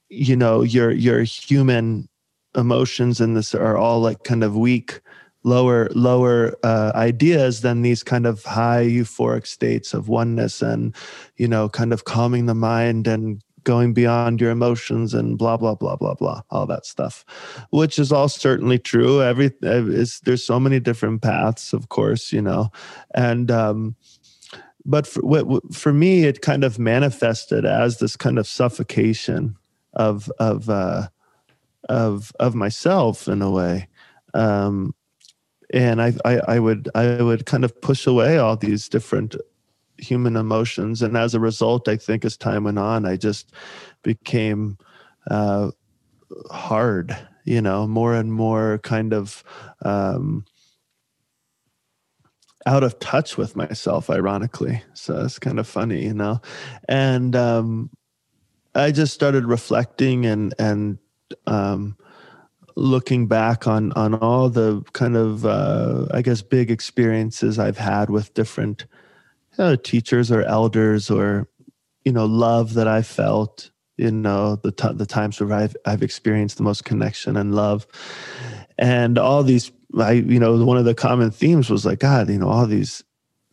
[0.08, 2.08] you know your your human
[2.56, 5.00] emotions and this are all like kind of weak
[5.44, 10.94] lower lower uh, ideas than these kind of high euphoric states of oneness and
[11.36, 15.74] you know kind of calming the mind and going beyond your emotions and blah blah
[15.74, 17.24] blah blah blah all that stuff
[17.70, 19.22] which is all certainly true.
[19.22, 22.70] Every is there's so many different paths of course you know
[23.14, 23.94] and um
[24.88, 25.22] but for,
[25.70, 29.54] for me it kind of manifested as this kind of suffocation
[29.92, 31.08] of of uh,
[31.88, 33.86] of of myself in a way.
[34.34, 34.94] Um,
[35.72, 39.36] and I, I, I would I would kind of push away all these different
[39.98, 43.52] human emotions, and as a result, I think as time went on, I just
[44.02, 44.78] became
[45.30, 45.70] uh,
[46.50, 47.16] hard.
[47.44, 49.42] You know, more and more kind of
[49.82, 50.44] um,
[52.68, 54.10] out of touch with myself.
[54.10, 56.40] Ironically, so it's kind of funny, you know,
[56.88, 57.90] and um,
[58.74, 60.98] I just started reflecting and and
[61.46, 61.96] um,
[62.76, 68.10] looking back on on all the kind of uh, I guess big experiences I've had
[68.10, 68.86] with different
[69.56, 71.48] you know, teachers or elders or
[72.04, 76.02] you know love that I felt you know the t- the times where I've I've
[76.02, 77.86] experienced the most connection and love
[78.76, 82.38] and all these I you know one of the common themes was like God you
[82.38, 83.04] know all these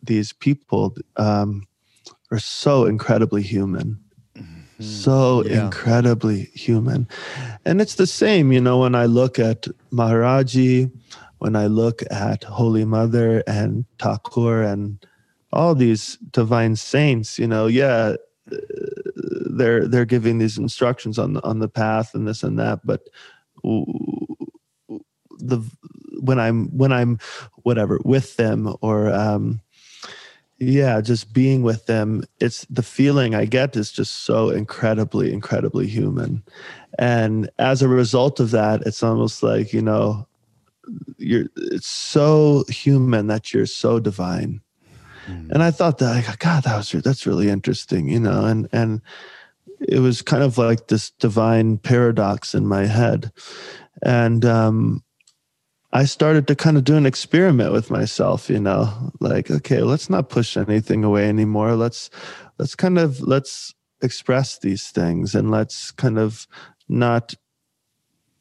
[0.02, 1.66] these people um,
[2.30, 3.98] are so incredibly human
[4.78, 5.64] so Yeah.
[5.64, 7.08] incredibly human.
[7.64, 10.90] And it's the same, you know, when I look at Maharajji,
[11.38, 15.04] when I look at Holy Mother and Thakur and
[15.52, 18.16] all these divine saints, you know, yeah,
[18.52, 18.56] uh,
[19.50, 23.08] they're they're giving these instructions on the on the path and this and that, but
[25.38, 25.62] the
[26.20, 27.18] when I'm when I'm
[27.62, 29.60] whatever with them or um
[30.58, 35.86] yeah just being with them it's the feeling i get is just so incredibly incredibly
[35.86, 36.42] human.
[36.98, 40.26] And as a result of that it's almost like you know
[41.18, 44.60] you're it's so human that you're so divine.
[45.26, 49.02] And i thought that like, god that was that's really interesting you know and and
[49.80, 53.30] it was kind of like this divine paradox in my head.
[54.02, 55.02] And um
[55.96, 60.10] I started to kind of do an experiment with myself, you know, like, okay, let's
[60.10, 61.74] not push anything away anymore.
[61.74, 62.10] Let's,
[62.58, 66.46] let's kind of, let's express these things and let's kind of
[66.86, 67.32] not,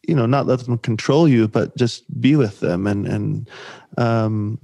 [0.06, 2.88] you know, not let them control you, but just be with them.
[2.88, 3.50] And, and,
[3.98, 4.60] um,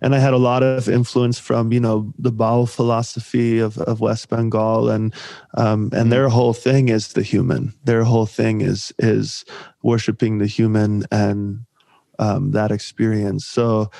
[0.00, 3.98] and I had a lot of influence from, you know, the Baul philosophy of, of
[3.98, 5.12] West Bengal and,
[5.54, 9.44] um, and their whole thing is the human, their whole thing is, is
[9.82, 11.64] worshiping the human and,
[12.18, 13.46] um, that experience.
[13.46, 13.90] So,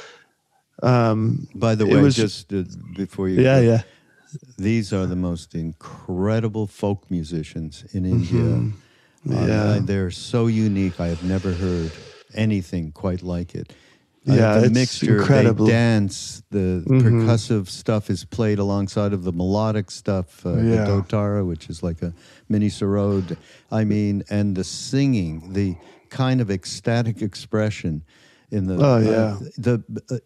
[0.82, 2.64] um, By the way, was- just uh,
[2.96, 3.82] before you, yeah, go, yeah,
[4.56, 8.42] these are the most incredible folk musicians in India.
[8.44, 8.74] Um,
[9.26, 9.48] Mm-hmm.
[9.48, 9.72] Yeah.
[9.74, 11.00] I- they're so unique.
[11.00, 11.90] I have never heard
[12.34, 13.72] anything quite like it.
[14.28, 15.66] Uh, Yeah, the it's mixture, incredible.
[15.66, 17.02] they dance, the Mhm.
[17.02, 20.60] percussive stuff is played alongside of the melodic stuff, uh, Yeah.
[20.62, 22.12] the dotara, which is like a
[22.48, 23.36] mini sarod.
[23.72, 25.74] I mean, and the singing, the
[26.10, 28.02] kind of ecstatic expression
[28.50, 30.16] in the Oh, uh, the uh,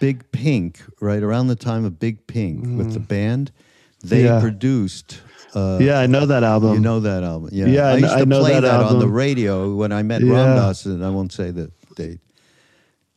[0.00, 3.50] Big Pink, right around the time of Big Pink with the band,
[4.04, 4.24] they Mm.
[4.26, 4.40] Yeah.
[4.40, 5.20] produced.
[5.54, 5.98] Uh, yeah.
[5.98, 6.74] I know that album.
[6.74, 7.66] you know that album, yeah.
[7.66, 10.02] Yeah, I I used to I know play that that, on the radio when I
[10.02, 10.32] met Yeah.
[10.32, 12.20] Ram Dass, and I won't say the date.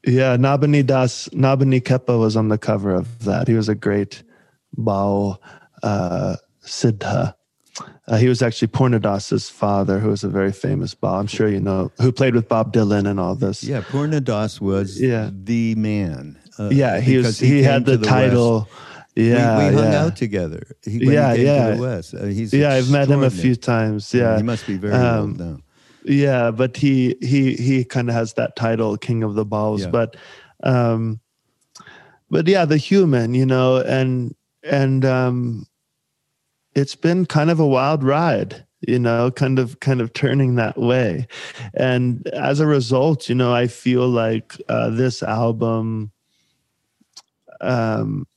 [0.08, 3.48] Yeah, Nabani Das, Nabani Khepa was on the cover of that.
[3.48, 4.22] He was a great
[4.78, 5.38] Baul
[5.82, 7.34] uh, Siddha.
[8.08, 11.20] Uh, he was actually Purna Das's father, who was a very famous Baul.
[11.20, 13.64] I'm sure you know, who played with Bob Dylan and all this.
[13.64, 15.32] Yeah, Purna Das was Yeah.
[15.34, 16.38] the man.
[16.60, 17.26] uh, yeah, he was.
[17.26, 18.70] because He, had to the, title.
[19.16, 20.04] Yeah, we, we hung yeah.
[20.04, 20.68] out together.
[20.84, 21.70] He, Yeah, he yeah.
[21.72, 22.14] to the West.
[22.14, 24.14] Uh, he's yeah, I've met him a few times.
[24.14, 25.58] Yeah, he must be very Um, old now.
[26.04, 29.82] yeah, but he he he kind of has that title, King of the Bauls.
[29.82, 29.90] Yeah.
[29.90, 30.16] But
[30.64, 31.20] um,
[32.30, 35.66] but yeah, the human, you know, and and um,
[36.76, 40.78] it's been kind of a wild ride, you know, kind of kind of turning that
[40.78, 41.28] way,
[41.74, 46.12] and as a result, you know, I feel like uh, this album
[47.62, 48.28] um,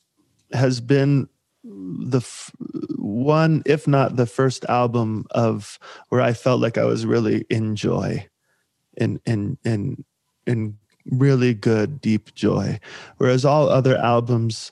[0.53, 1.29] has been
[1.65, 2.53] the f-
[2.97, 7.77] one, if not the first album of where I felt like I was really in
[7.77, 8.27] joy,
[8.97, 10.05] in in in
[10.47, 10.79] in
[11.11, 12.79] really good deep joy.
[13.17, 14.71] Whereas all other albums,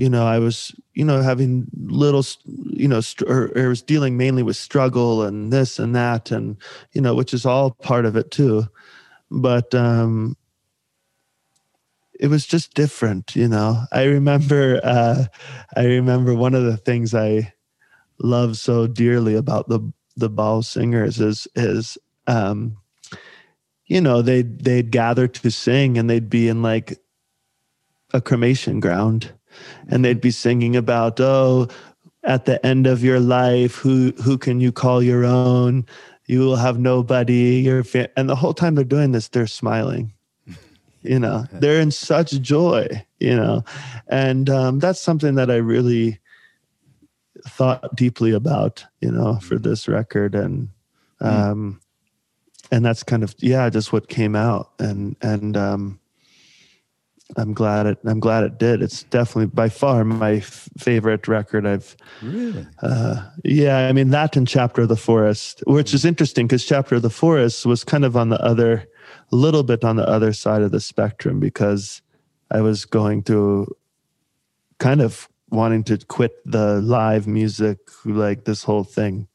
[0.00, 4.16] you know, I was you know having little, you know, str- or, or was dealing
[4.16, 6.56] mainly with struggle and this and that, and
[6.92, 8.66] you know, which is all part of it too.
[9.30, 10.38] But um,
[12.18, 15.24] it was just different you know i remember uh
[15.74, 17.50] i remember one of the things i
[18.18, 19.80] love so dearly about the
[20.16, 22.76] the Baul singers is is um
[23.86, 26.98] you know they'd they'd gather to sing and they'd be in like
[28.12, 29.32] a cremation ground
[29.88, 31.68] and they'd be singing about oh
[32.24, 35.86] at the end of your life who who can you call your own?
[36.26, 38.10] You will have nobody your fa-.
[38.18, 40.12] and the whole time they're doing this they're smiling
[41.02, 41.46] you know?
[41.52, 42.86] They're in such joy
[43.18, 43.64] you know?
[44.08, 46.20] And um, that's something that i really
[47.46, 50.34] thought deeply about you know for this record.
[50.34, 50.68] And
[51.20, 51.80] um
[52.70, 54.72] and that's kind of yeah just what came out.
[54.78, 55.99] And and um
[57.36, 61.66] i'm glad it i'm glad it did it's definitely by far my f- favorite record
[61.66, 62.66] i've Really?
[62.82, 66.96] uh, yeah, I mean that and Chapter of the Forest, which is interesting because Chapter
[66.96, 68.84] of the Forest was kind of on the other,
[69.32, 72.02] a little bit on the other side of the spectrum because
[72.50, 73.74] I was going through,
[74.78, 79.26] kind of wanting to quit the live music, like this whole thing,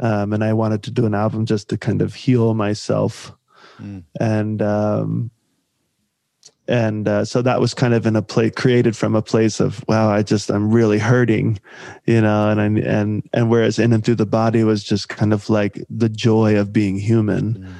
[0.00, 3.32] um, and I wanted to do an album just to kind of heal myself,
[3.80, 4.04] Mm.
[4.20, 5.30] and um,
[6.66, 9.84] and uh, so that was kind of in a place created from a place of
[9.88, 11.58] wow i just i'm really hurting
[12.06, 15.32] you know and I, and and whereas in and through the body was just kind
[15.32, 17.54] of like the joy of being human.
[17.54, 17.74] Mm.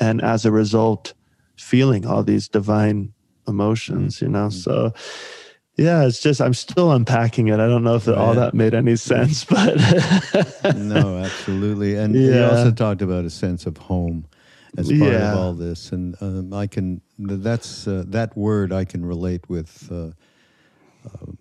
[0.00, 1.12] and as a result
[1.56, 3.12] feeling all these divine
[3.46, 4.92] emotions you know so
[5.76, 7.60] yeah it's just i'm still unpacking it.
[7.60, 9.76] I don't know if all that made any sense but
[10.76, 11.96] no, absolutely.
[11.96, 14.26] And you also talked about a sense of home
[14.76, 15.32] as part Yeah.
[15.32, 19.88] of all this, and um, I can that's uh, that word I can relate with
[19.90, 20.10] uh,
[21.06, 21.32] uh,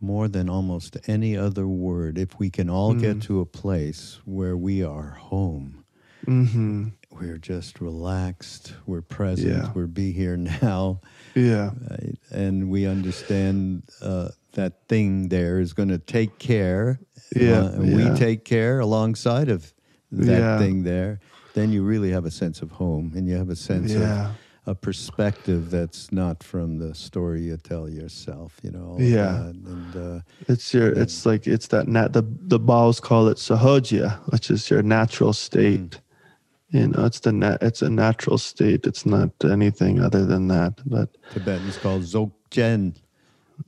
[0.00, 2.18] more than almost any other word.
[2.18, 3.00] If we can all Mm.
[3.00, 5.84] get to a place where we are home,
[6.24, 9.72] hmm we're just relaxed, we're present, Yeah.
[9.74, 11.00] we're be here now,
[11.34, 12.14] yeah right?
[12.30, 17.00] and we understand uh, that thing there is going to take care.
[17.34, 17.94] Yeah, uh, and yeah.
[17.96, 19.72] we take care alongside of
[20.12, 20.58] that Yeah.
[20.58, 21.20] thing there.
[21.60, 24.30] Then you really have a sense of home, and you have a sense Yeah.
[24.30, 24.36] of
[24.72, 28.50] a perspective that's not from the story you tell yourself.
[28.62, 28.96] You know.
[28.98, 29.48] Yeah.
[29.50, 30.88] and uh, It's your.
[31.02, 32.14] It's like it's that nat.
[32.14, 32.22] The
[32.54, 36.00] the Bauls call it sahoja, which is your natural state.
[36.70, 37.58] You know, it's the nat.
[37.68, 38.86] It's a natural state.
[38.86, 40.74] It's not anything other than that.
[40.86, 42.94] But Tibetan's called Dzogchen.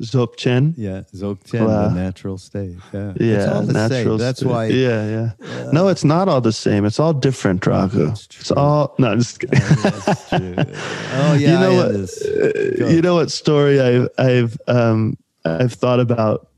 [0.00, 0.74] Zopchen.
[0.76, 1.88] Yeah, Dzogchen, Wow.
[1.88, 2.76] the natural state.
[2.92, 4.18] Yeah, Yeah, it's all the natural.
[4.18, 4.18] same.
[4.18, 4.48] That's state.
[4.48, 4.66] why.
[4.66, 5.70] Yeah, yeah.
[5.72, 6.84] no, it's not all the same.
[6.84, 7.62] It's all different.
[7.64, 8.94] That's It's all.
[8.98, 9.58] No, I'm just kidding.
[10.28, 10.54] True.
[11.14, 12.90] Oh yeah, you know I what?
[12.92, 16.48] you know what story I've I've um I've thought about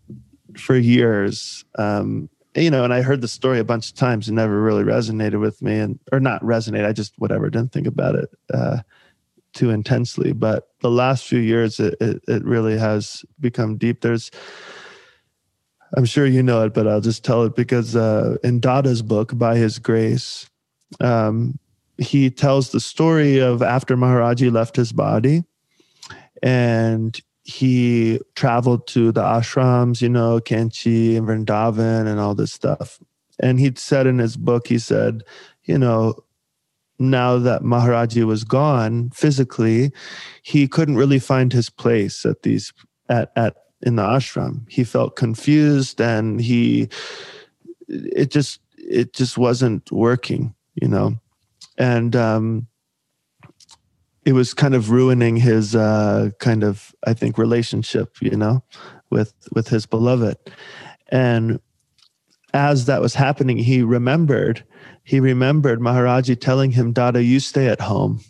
[0.56, 1.64] for years.
[1.78, 4.84] Um, you know, and I heard the story a bunch of times and never really
[4.84, 6.84] resonated with me, and or not resonate.
[6.86, 8.78] I just whatever didn't think about it uh,
[9.54, 10.32] too intensely.
[10.32, 14.00] But the last few years, it, it it really has become deep.
[14.00, 14.30] There's
[15.96, 19.36] I'm sure you know it, but I'll just tell it because uh, in Dada's book,
[19.38, 20.50] By His Grace,
[21.00, 21.58] um,
[21.98, 25.44] he tells the story of after Maharajji left his body
[26.42, 32.98] and he traveled to the ashrams, you know, Kainchi and Vrindavan and all this stuff.
[33.40, 35.22] And he'd said in his book, he said,
[35.64, 36.24] you know,
[36.98, 39.92] now that Maharajji was gone physically,
[40.42, 42.72] he couldn't really find his place at these
[43.08, 44.62] at at in the ashram.
[44.68, 46.88] He felt confused and he
[47.88, 51.16] it just it just wasn't working, you know.
[51.78, 52.66] And um
[54.24, 58.62] it was kind of ruining his uh kind of I think relationship, you know,
[59.10, 60.36] with with his beloved.
[61.08, 61.60] And
[62.54, 64.64] as that was happening, he remembered
[65.04, 68.20] he remembered Maharajji telling him, Dada, you stay at home.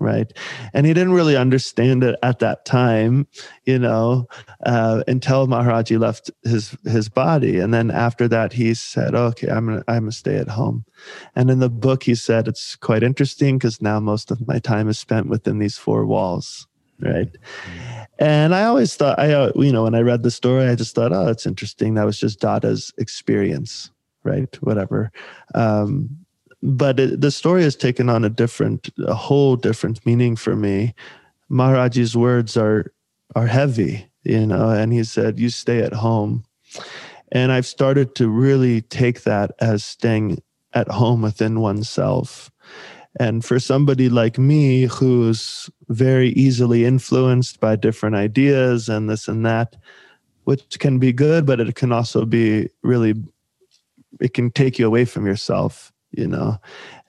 [0.00, 0.32] right?
[0.72, 3.26] And he didn't really understand it at that time,
[3.64, 4.26] you know,
[4.66, 7.58] uh, until Maharajji left his his body.
[7.60, 10.84] And then after that, he said, "Okay, I'm gonna I'm gonna stay at home."
[11.36, 14.88] And in the book, he said it's quite interesting because now most of my time
[14.88, 16.66] is spent within these four walls,
[17.00, 17.30] right?
[18.18, 20.94] And I always thought, I uh, you know, when I read the story, I just
[20.94, 21.94] thought, oh, that's interesting.
[21.94, 23.90] That was just Dada's experience,
[24.22, 24.54] right?
[24.62, 25.10] Whatever.
[25.54, 26.24] Um,
[26.62, 30.94] but it, the story has taken on a different, a whole different meaning for me.
[31.48, 32.92] Maharajji's words are
[33.36, 36.44] are heavy, you know, and he said, "You stay at home,"
[37.32, 40.42] and I've started to really take that as staying
[40.72, 42.50] at home within oneself.
[43.20, 49.46] And for somebody like me, who's very easily influenced by different ideas and this and
[49.46, 49.76] that,
[50.44, 53.14] which can be good, but it can also be really,
[54.20, 56.58] it can take you away from yourself you know,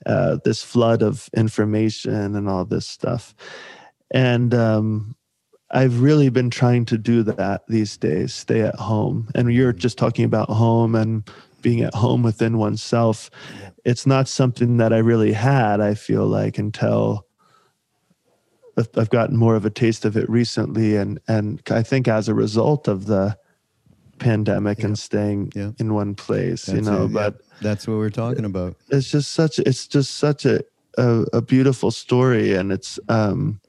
[0.05, 3.35] uh, this flood of information and all this stuff.
[4.11, 5.15] And um,
[5.71, 9.29] I've really been trying to do that these days, stay at home.
[9.35, 11.29] And you're just talking about home and
[11.66, 13.32] being at home within oneself.
[13.86, 17.26] It's not something that I really had, I feel like, until
[18.78, 20.95] I've gotten more of a taste of it recently.
[20.95, 23.36] And, and I think as a result of the
[24.20, 28.45] pandemic and staying in one place, That's you know, it, but that's what we're talking
[28.45, 28.76] about.
[28.89, 30.63] It's just such it's just such a
[30.99, 33.59] a, a beautiful story, and it's um,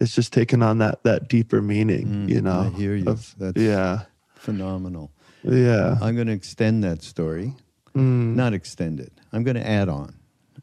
[0.00, 2.06] it's just taken on that that deeper meaning.
[2.06, 3.10] Mm, you know, I hear you.
[3.10, 4.02] Of, That's yeah,
[4.36, 5.10] phenomenal.
[5.42, 7.54] Yeah, I'm going to extend that story.
[7.94, 8.34] Mm.
[8.36, 9.12] Not extend it.
[9.32, 10.14] I'm going to add on.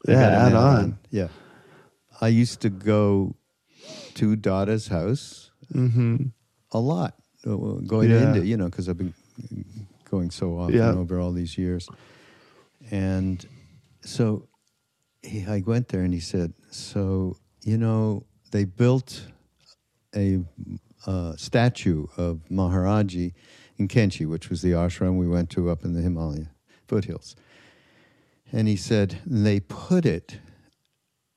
[0.07, 0.77] yeah, add, add on.
[0.77, 0.99] on.
[1.11, 1.27] Yeah,
[2.21, 3.35] I used to go
[4.15, 6.27] to Dada's house mm-hmm.
[6.71, 7.15] a lot,
[7.45, 8.19] uh, going yeah.
[8.19, 8.43] to India.
[8.43, 9.13] You know, because I've been
[10.09, 10.91] going so often yeah.
[10.91, 11.87] over all these years.
[12.91, 13.45] And
[14.01, 14.47] so
[15.21, 19.27] he, I went there and he said, So, you know, they built
[20.15, 20.39] a
[21.05, 23.33] uh, statue of Maharajji
[23.79, 26.51] in Kainchi, which was the ashram we went to up in the Himalaya
[26.87, 27.35] foothills.
[28.51, 30.39] And he said, they put it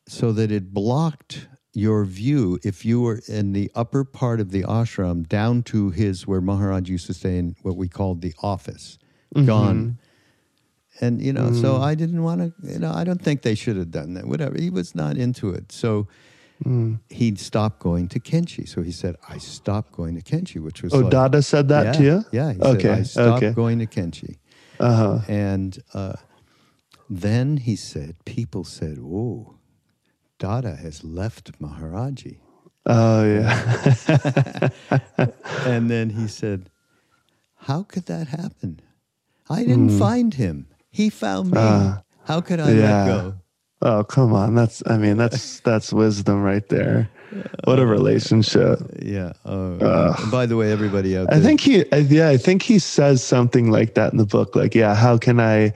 [0.08, 4.62] so that it blocked your view if you were in the upper part of the
[4.62, 8.98] ashram down to his where Maharaj used to stay in what we called the office,
[9.34, 9.46] mm-hmm.
[9.46, 9.98] gone
[11.00, 11.60] and you know, mm.
[11.60, 12.72] so I didn't want to.
[12.72, 14.26] You know, I don't think they should have done that.
[14.26, 14.56] Whatever.
[14.58, 16.06] He was not into it, so
[16.64, 17.00] mm.
[17.08, 18.68] he stopped going to Kainchi.
[18.68, 21.86] So he said, "I stopped going to Kainchi," which was oh, like, Dada said that
[21.86, 22.24] yeah, to you.
[22.32, 22.54] Yeah.
[22.62, 22.82] okay.
[22.82, 23.52] Said, I stopped okay.
[23.52, 24.38] going to Kainchi.
[24.80, 25.20] Uh-huh.
[25.28, 26.14] And uh,
[27.08, 29.56] then he said, people said, "Oh,
[30.38, 32.38] Dada has left Maharajji."
[32.86, 34.68] Oh yeah.
[35.66, 36.70] and then he said,
[37.54, 38.80] "How could that happen?
[39.48, 39.98] I didn't mm.
[39.98, 41.58] find him." He found me.
[41.58, 42.82] Uh, How could I yeah.
[42.82, 43.34] let go?
[43.82, 44.54] Oh, come on.
[44.54, 47.10] That's I mean, that's that's wisdom right there.
[47.64, 48.78] What a relationship.
[49.00, 49.32] Yeah.
[49.44, 51.38] Uh, by the way, everybody out there.
[51.38, 54.74] I think he yeah, I think he says something like that in the book like,
[54.74, 55.72] yeah, how can I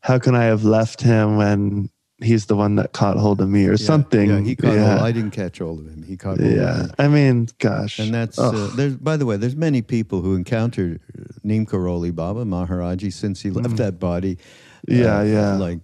[0.00, 1.90] how can I have left him when
[2.22, 4.30] he's the one that caught hold of me or yeah, something.
[4.30, 4.90] Yeah, he caught yeah.
[4.90, 5.02] hold.
[5.02, 6.02] I didn't catch hold of him.
[6.02, 6.86] He caught hold yeah.
[6.98, 7.98] I mean, gosh.
[7.98, 11.00] And that's uh, there's by the way, there's many people who encountered
[11.42, 13.76] Neem Karoli Baba Maharajji since he left mm.
[13.78, 14.38] that body.
[14.86, 15.52] Yeah, uh, yeah.
[15.54, 15.80] Like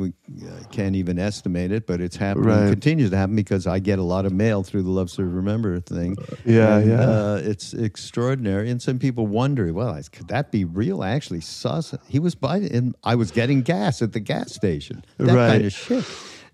[0.00, 0.12] we
[0.46, 2.48] uh, can't even estimate it, but it's happening.
[2.48, 2.70] Right.
[2.70, 5.78] Continues to happen because I get a lot of mail through the Love Serve Remember
[5.80, 6.16] thing.
[6.44, 7.00] Yeah, and, yeah.
[7.00, 11.02] Uh, it's extraordinary, and some people wonder, well, could that be real?
[11.02, 14.52] I actually saw some, he was by, and I was getting gas at the gas
[14.52, 15.04] station.
[15.18, 15.48] That right.
[15.48, 16.04] kind of shit.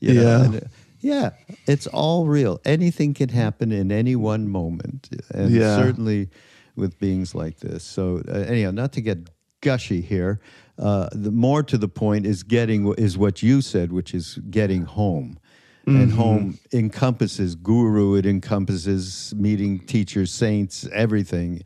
[0.01, 0.22] You know?
[0.22, 0.44] yeah.
[0.44, 0.61] And, uh,
[1.01, 1.30] yeah,
[1.66, 2.61] it's all real.
[2.64, 5.76] Anything can happen in any one moment, and yeah.
[5.76, 6.30] certainly
[6.74, 7.84] with beings like this.
[7.84, 9.28] So, uh, anyhow, not to get
[9.61, 10.40] gushy here.
[10.78, 14.82] Uh, the more to the point is getting is what you said, which is getting
[14.82, 15.38] home.
[15.86, 16.00] Mm-hmm.
[16.00, 21.62] And home encompasses guru, it encompasses meeting teachers, saints, everything.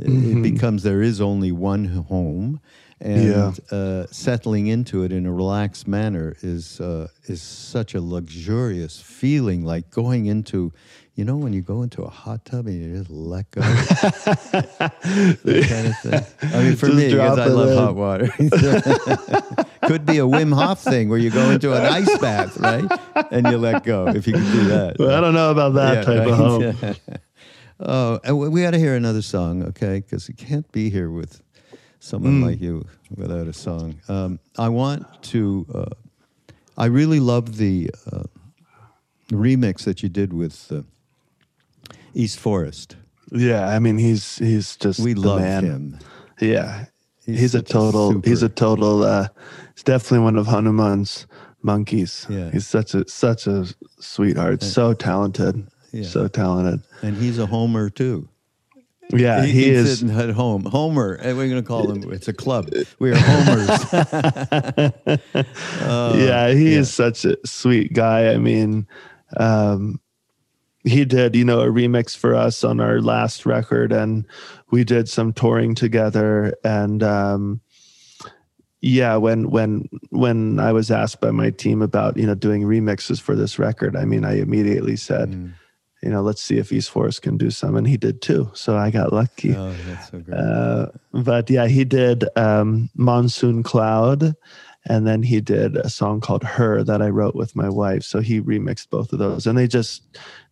[0.00, 0.38] Mm-hmm.
[0.38, 2.60] It becomes there is only one home,
[3.00, 3.76] and yeah.
[3.76, 9.64] uh, settling into it in a relaxed manner is uh, is such a luxurious feeling,
[9.64, 10.72] like going into
[11.14, 13.60] you know when you go into a hot tub and you just let go?
[15.44, 16.50] That kind of thing.
[16.52, 17.78] I mean for just me because i love in.
[17.78, 18.26] hot water.
[19.86, 22.84] Could be a wim hof thing where you go into an ice bath right?
[23.30, 24.98] And you let go if you can do that.
[24.98, 26.28] Well, i don't know about that yeah, type right?
[26.28, 27.20] of home
[28.26, 30.00] oh we got to hear another song okay?
[30.00, 31.40] Because you can't be here with
[32.00, 32.46] someone mm.
[32.46, 32.84] like you
[33.14, 34.00] without a song.
[34.08, 35.94] Um, i want to uh,
[36.76, 38.24] i really love the uh,
[39.30, 40.82] remix that you did with uh,
[42.14, 42.96] East Forest.
[43.30, 45.64] Yeah, I mean he's he's just we love man.
[45.64, 45.98] him.
[46.40, 46.86] Yeah,
[47.24, 48.18] he's, he's a total.
[48.18, 49.02] A he's a total.
[49.02, 49.28] Uh,
[49.74, 51.26] he's definitely one of Hanuman's
[51.62, 52.26] monkeys.
[52.28, 52.50] Yeah.
[52.50, 53.66] He's such a such a
[53.98, 54.62] sweetheart.
[54.62, 55.66] So talented.
[55.92, 56.04] Yeah.
[56.04, 56.82] So talented.
[57.02, 58.28] And he's a homer too.
[59.12, 59.98] Yeah, he, he, he's is.
[60.00, 60.64] sitting at home.
[60.64, 61.14] Homer.
[61.14, 62.12] And we're going to call him.
[62.12, 62.70] It's a club.
[62.98, 63.92] We are homers.
[66.18, 66.78] yeah, he yeah.
[66.78, 68.32] is such a sweet guy.
[68.32, 68.86] I mean,
[69.36, 70.00] um,
[70.84, 74.26] he did, you know, a remix for us on our last record, and
[74.70, 76.54] we did some touring together.
[76.62, 77.60] And um,
[78.80, 83.20] yeah, when when when I was asked by my team about you know doing remixes
[83.20, 85.54] for this record, I mean, I immediately said, Mm.
[86.02, 88.50] you know, let's see if East Forest can do some, and he did too.
[88.52, 89.56] So I got lucky.
[89.56, 90.36] oh, that's so great.
[90.36, 94.34] Uh, but yeah, he did um, Monsoon Cloud,
[94.86, 98.02] and then he did a song called Her that I wrote with my wife.
[98.04, 100.02] So he remixed both of those, and they just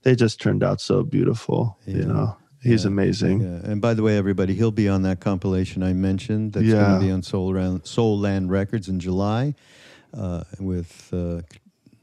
[0.03, 1.79] they just turned out so beautiful.
[1.87, 1.97] Yeah.
[1.97, 2.89] You know, he's Yeah.
[2.89, 3.41] amazing.
[3.41, 3.71] yeah.
[3.71, 6.53] And by the way, everybody, he'll be on that compilation I mentioned.
[6.55, 9.55] That's going to be on Soul, Soul Land Records in July
[10.15, 11.43] uh, with uh,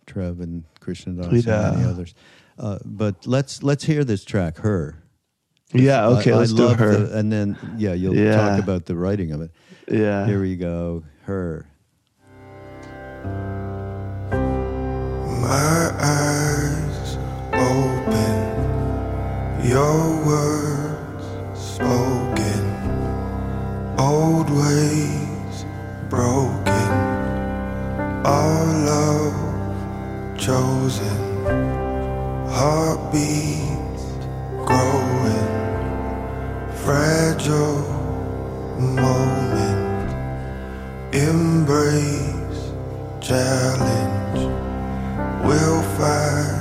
[0.05, 2.13] Trev and Krishna Das and many others.
[2.57, 5.01] Uh, but let's let's hear this track, Her.
[5.73, 6.07] Yeah.
[6.09, 6.32] Okay.
[6.32, 6.97] I- I let's do love her.
[6.97, 8.36] the- and then yeah, you'll Yeah.
[8.36, 9.51] talk about the writing of it.
[9.89, 10.25] yeah.
[10.25, 11.03] Here we go.
[11.23, 11.68] Her.
[15.49, 17.17] My eyes
[17.53, 18.35] open,
[19.67, 21.25] your words
[21.57, 22.61] spoken,
[23.97, 25.65] old ways
[26.07, 26.89] broken,
[28.23, 31.19] our love chosen,
[32.51, 34.03] heartbeats
[34.67, 35.49] growing,
[36.85, 37.81] fragile
[38.77, 40.11] moment,
[41.11, 42.71] embrace
[43.19, 44.09] challenge
[45.43, 46.59] we'll find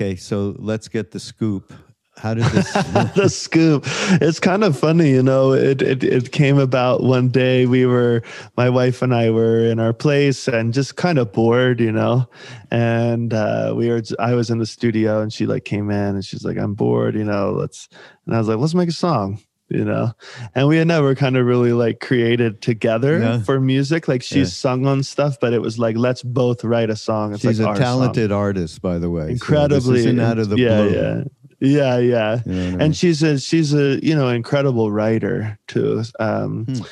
[0.00, 1.74] Okay, so let's get the scoop.
[2.16, 2.72] How did this?
[3.14, 3.84] the scoop.
[4.22, 5.52] It's kind of funny, you know.
[5.52, 7.66] It, it it came about one day.
[7.66, 8.22] We were
[8.56, 12.30] my wife and I were in our place and just kind of bored, you know.
[12.70, 14.00] And uh, we were.
[14.18, 17.14] I was in the studio and she like came in and she's like, "I'm bored,
[17.14, 17.52] you know.
[17.52, 17.86] Let's."
[18.24, 19.38] And I was like, "Let's make a song."
[19.72, 20.12] You know,
[20.56, 23.38] and we had never kind of really like created together Yeah.
[23.42, 24.08] for music.
[24.08, 24.62] Like she's Yeah.
[24.70, 27.32] sung on stuff, but it was like, let's both write a song.
[27.34, 27.82] It's She's like a our song.
[27.84, 29.22] talented artist, by the way.
[29.26, 30.90] so incredibly isn't out of the yeah, blue.
[30.90, 31.22] yeah,
[31.60, 32.80] yeah, yeah You know I mean?
[32.80, 36.82] and she's a she's a you know incredible writer too um Hmm.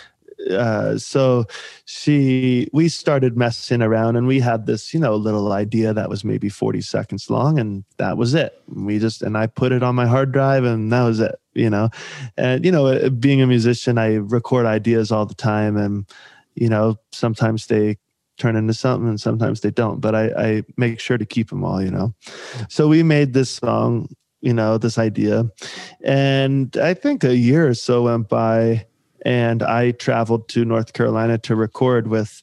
[0.53, 1.47] uh so
[1.85, 6.25] she we started messing around and we had this you know little idea that was
[6.25, 9.95] maybe 40 seconds long and that was it we just and i put it on
[9.97, 11.91] my hard drive and that was it you know?
[12.37, 16.07] And you know uh, being a musician i record ideas all the time and
[16.55, 17.97] you know sometimes they
[18.37, 21.65] turn into something and sometimes they don't but i i make sure to keep them
[21.65, 22.15] all you know?
[22.69, 24.09] So we made this song
[24.41, 25.51] you know this idea
[26.05, 28.87] and i think a year or so went by
[29.25, 32.43] and i traveled to north carolina to record with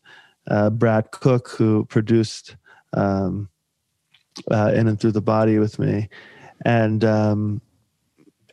[0.50, 2.58] uh, brad cook who produced
[2.94, 3.50] um,
[4.52, 6.10] uh, in and through the body with me.
[6.66, 7.62] And um,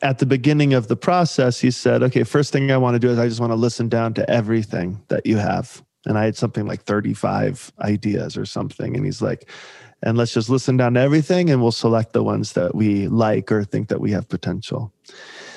[0.03, 3.09] at the beginning of the process he said okay first thing i want to do
[3.09, 5.82] is i just want to listen down to everything that you have.
[6.05, 9.48] And i had something like 35 ideas or something and he's like
[10.03, 13.53] and let's just listen down to everything and we'll select the ones that we like
[13.53, 14.92] or think that we have potential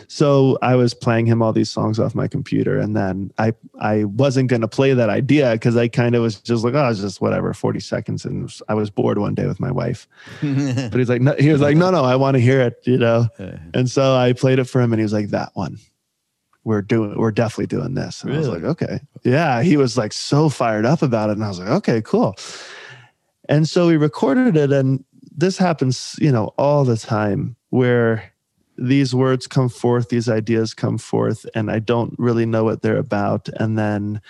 [0.07, 4.03] so i was playing him all these songs off my computer and then i i
[4.05, 6.99] wasn't going to play that idea because i kind of was just like oh it's
[7.01, 10.07] just whatever 40 seconds and i was bored one day with my wife.
[10.41, 12.97] But he's like no, he was like no no i want to hear it you
[12.97, 13.27] know?
[13.73, 15.77] And so i played it for him and he was like that one.
[16.63, 18.23] We're doing we're definitely doing this.
[18.23, 18.61] And i was Really?
[18.61, 18.99] like okay.
[19.23, 22.35] Yeah he was like so fired up about it and i was like okay cool.
[23.47, 25.03] And so we recorded it and
[25.37, 28.31] this happens you know all the time where
[28.77, 32.97] these words come forth these ideas come forth and i don't really know what they're
[32.97, 34.21] about and then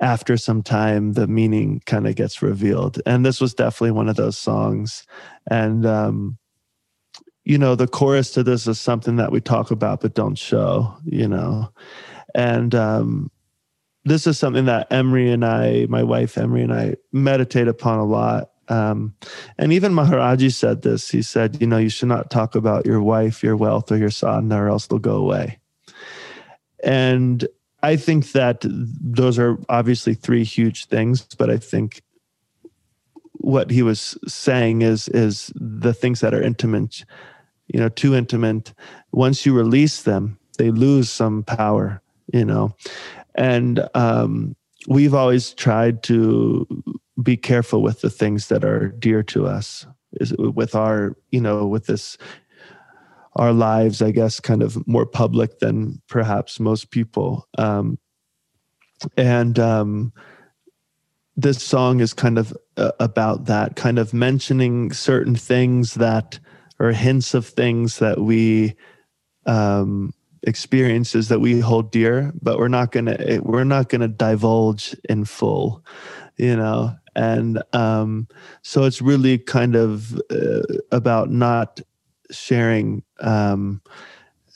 [0.00, 4.16] after some time the meaning kind of gets revealed and this was definitely one of
[4.16, 5.06] those songs
[5.50, 6.38] and um
[7.44, 10.94] you know, the chorus to this is something that we talk about but don't show,
[11.04, 11.70] you know.
[12.34, 13.30] And um,
[14.04, 18.04] this is something that Emery and I, my wife Emery and I, meditate upon a
[18.04, 18.50] lot.
[18.68, 19.14] Um,
[19.58, 21.10] and even Maharajji said this.
[21.10, 24.10] He said, you know, you should not talk about your wife, your wealth, or your
[24.10, 25.58] sadhana, or else they'll go away.
[26.82, 27.46] And
[27.82, 32.02] I think that those are obviously three huge things, but I think
[33.32, 37.04] what he was saying is is the things that are intimate,
[37.68, 38.72] you know, too intimate.
[39.12, 42.00] Once you release them, they lose some power,
[42.32, 42.74] you know.
[43.34, 44.56] And um,
[44.88, 46.66] we've always tried to
[47.22, 49.86] be careful with the things that are dear to us.
[50.20, 52.16] Is with our you know with this
[53.36, 57.48] our lives i guess kind of more public than perhaps most people.
[57.58, 57.98] Um,
[59.16, 60.12] and um,
[61.36, 66.38] this song is kind of uh, about that kind of mentioning certain things that
[66.78, 68.74] or hints of things that we
[69.46, 70.12] um,
[70.42, 75.82] experiences that we hold dear but we're not gonna we're not gonna divulge in full
[76.36, 78.28] you know and um,
[78.62, 80.62] so it's really kind of uh,
[80.92, 81.80] about not
[82.30, 83.80] sharing um,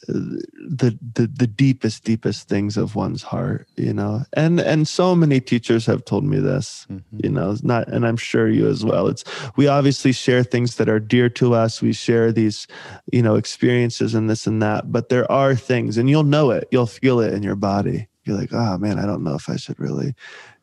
[0.08, 4.22] the, the the deepest deepest things of one's heart you know?
[4.32, 7.18] And and so many teachers have told me this mm-hmm.
[7.22, 7.56] you know?
[7.62, 9.08] Not and i'm sure you as well.
[9.08, 9.24] It's
[9.56, 11.82] we obviously share things that are dear to us.
[11.82, 12.66] We share these
[13.12, 16.68] you know experiences and this and that but there are things and you'll know it.
[16.70, 18.08] You'll feel it in your body.
[18.24, 20.14] You're like oh man i don't know if i should really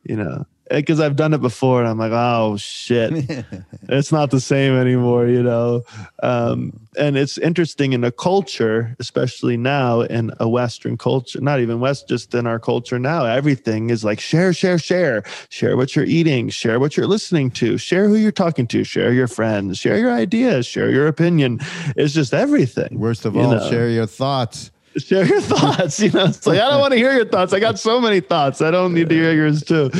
[0.03, 3.11] you know because I've done it before and I'm like, oh shit,
[3.89, 5.83] it's not the same anymore, you know.
[6.23, 11.79] Um, and it's interesting in a culture, especially now in a Western culture, not even
[11.79, 16.05] West, just in our culture now, everything is like share, share, share, share what you're
[16.05, 19.97] eating, share what you're listening to, share who you're talking to, share your friends, share
[19.97, 21.59] your ideas, share your opinion.
[21.95, 22.99] It's just everything.
[22.99, 23.69] Worst of all, know?
[23.69, 25.99] share your thoughts share your thoughts.
[25.99, 27.53] You know, it's like I don't want to hear your thoughts.
[27.53, 28.61] I got so many thoughts.
[28.61, 29.91] I don't need to hear yours too.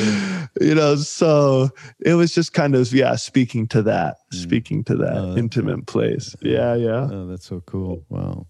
[0.61, 1.69] You know, so
[1.99, 4.41] it was just kind of yeah, speaking to that, mm.
[4.41, 6.35] speaking to that oh, intimate place.
[6.41, 7.09] Yeah, yeah.
[7.11, 8.05] Oh, that's so cool.
[8.09, 8.47] Wow,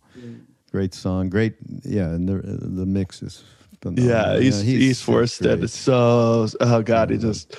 [0.71, 1.29] great song.
[1.29, 3.43] Great, yeah, and the the mix is.
[3.81, 4.09] Phenomenal.
[4.09, 6.47] Yeah, East, yeah, East Forest is so.
[6.59, 7.55] Oh God, he just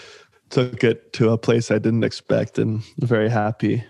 [0.51, 3.85] took it to a place I didn't expect, and very happy.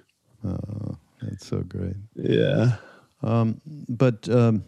[0.45, 1.95] Oh, that's so great.
[2.15, 2.77] Yeah.
[3.23, 4.65] Um, but um,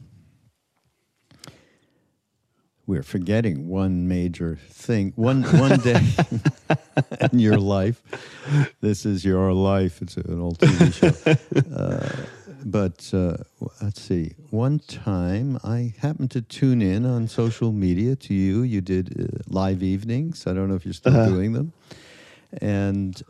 [2.89, 5.13] we're forgetting one major thing.
[5.15, 6.01] One one day
[7.33, 8.03] in your life,
[8.81, 10.01] this is your life.
[10.01, 11.37] It's an old TV show.
[11.79, 12.09] Uh,
[12.65, 13.37] but uh,
[13.81, 14.33] let's see.
[14.51, 18.63] One time, I happened to tune in on social media to you.
[18.63, 20.47] You did uh, live evenings.
[20.47, 21.29] I don't know if you're still uh-huh.
[21.29, 21.73] doing them.
[22.61, 23.23] And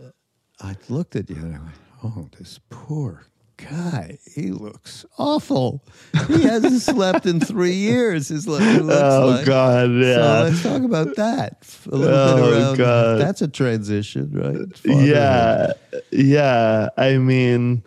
[0.61, 3.25] I looked at you and I went, "Oh, this poor
[3.59, 5.85] guy, he looks awful.
[6.29, 8.29] He hasn't slept in three years.
[8.29, 9.47] His looks oh like.
[9.47, 10.15] God, yeah.
[10.15, 12.79] So let's talk about that a little oh, bit around.
[12.79, 13.21] God.
[13.21, 14.67] That's a transition, right?
[14.85, 15.73] Yeah,
[16.11, 16.89] yeah.
[16.97, 17.83] I mean,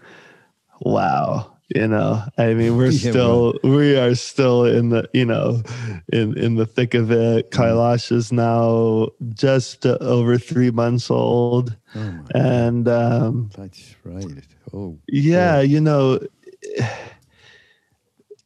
[0.82, 1.48] wow.
[1.74, 5.64] You know, I mean, we're yeah, still we are still in the you know,
[6.12, 7.50] in in the thick of it.
[7.50, 7.58] Mm.
[7.58, 14.44] Kailash is now just over three months old, oh and um, that's right
[14.74, 16.20] Oh, yeah, you know,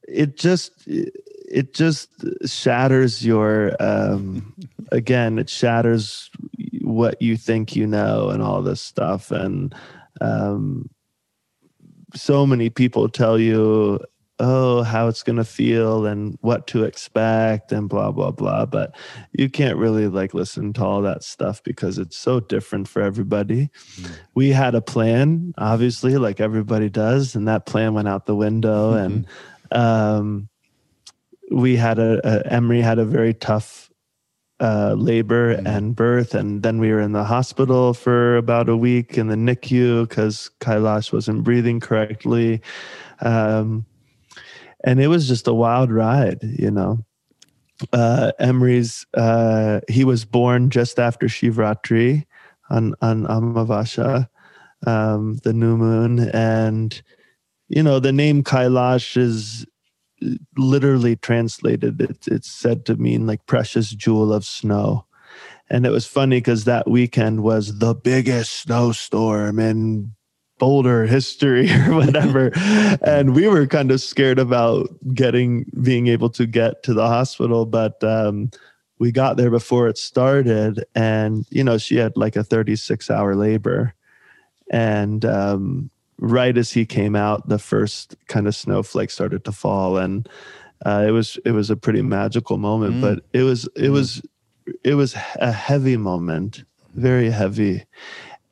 [0.07, 2.09] it just it just
[2.45, 4.55] shatters your um
[4.91, 6.29] again it shatters
[6.81, 9.31] what you think you know and all this stuff.
[9.31, 9.73] And
[10.21, 10.89] um
[12.15, 13.99] so many people tell you
[14.39, 18.93] oh how it's going to feel and what to expect and blah blah blah but
[19.31, 23.69] you can't really like listen to all that stuff because it's so different for everybody
[23.95, 24.11] mm.
[24.33, 28.93] we had a plan obviously like everybody does and that plan went out the window
[28.93, 29.05] mm-hmm.
[29.05, 29.27] and
[29.71, 30.49] um,
[31.51, 33.89] we had a, a, emery had a very tough
[34.59, 35.65] uh, labor mm.
[35.65, 39.37] and birth and then we were in the hospital for about a week in the
[39.37, 42.61] nicu because kailash wasn't breathing correctly
[43.21, 43.85] um,
[44.85, 47.03] and it was just a wild ride, you know.
[47.91, 52.23] Uh, Emery's uh, he was born just after Shivratri
[52.69, 54.29] on on Amavasya,
[54.87, 57.01] um, the new moon, and
[57.67, 59.65] you know the name Kailash is
[60.55, 61.99] literally translated.
[61.99, 65.05] It, it's said to mean like precious jewel of snow.
[65.69, 70.14] And it was funny because that weekend was the biggest snowstorm in
[70.57, 72.51] Boulder history or whatever.
[73.01, 77.65] and we were kind of scared about getting, being able to get to the hospital.
[77.65, 78.51] But um,
[78.99, 80.85] we got there before it started.
[80.95, 83.93] And, you know, she had like a 36 hour labor.
[84.71, 85.89] And um,
[86.19, 90.27] right as he came out, the first kind of snowflake started to fall, and
[90.85, 92.95] uh, it was it was a pretty magical moment.
[92.95, 93.01] Mm.
[93.01, 94.21] But it was it was
[94.83, 97.85] it was a heavy moment, very heavy,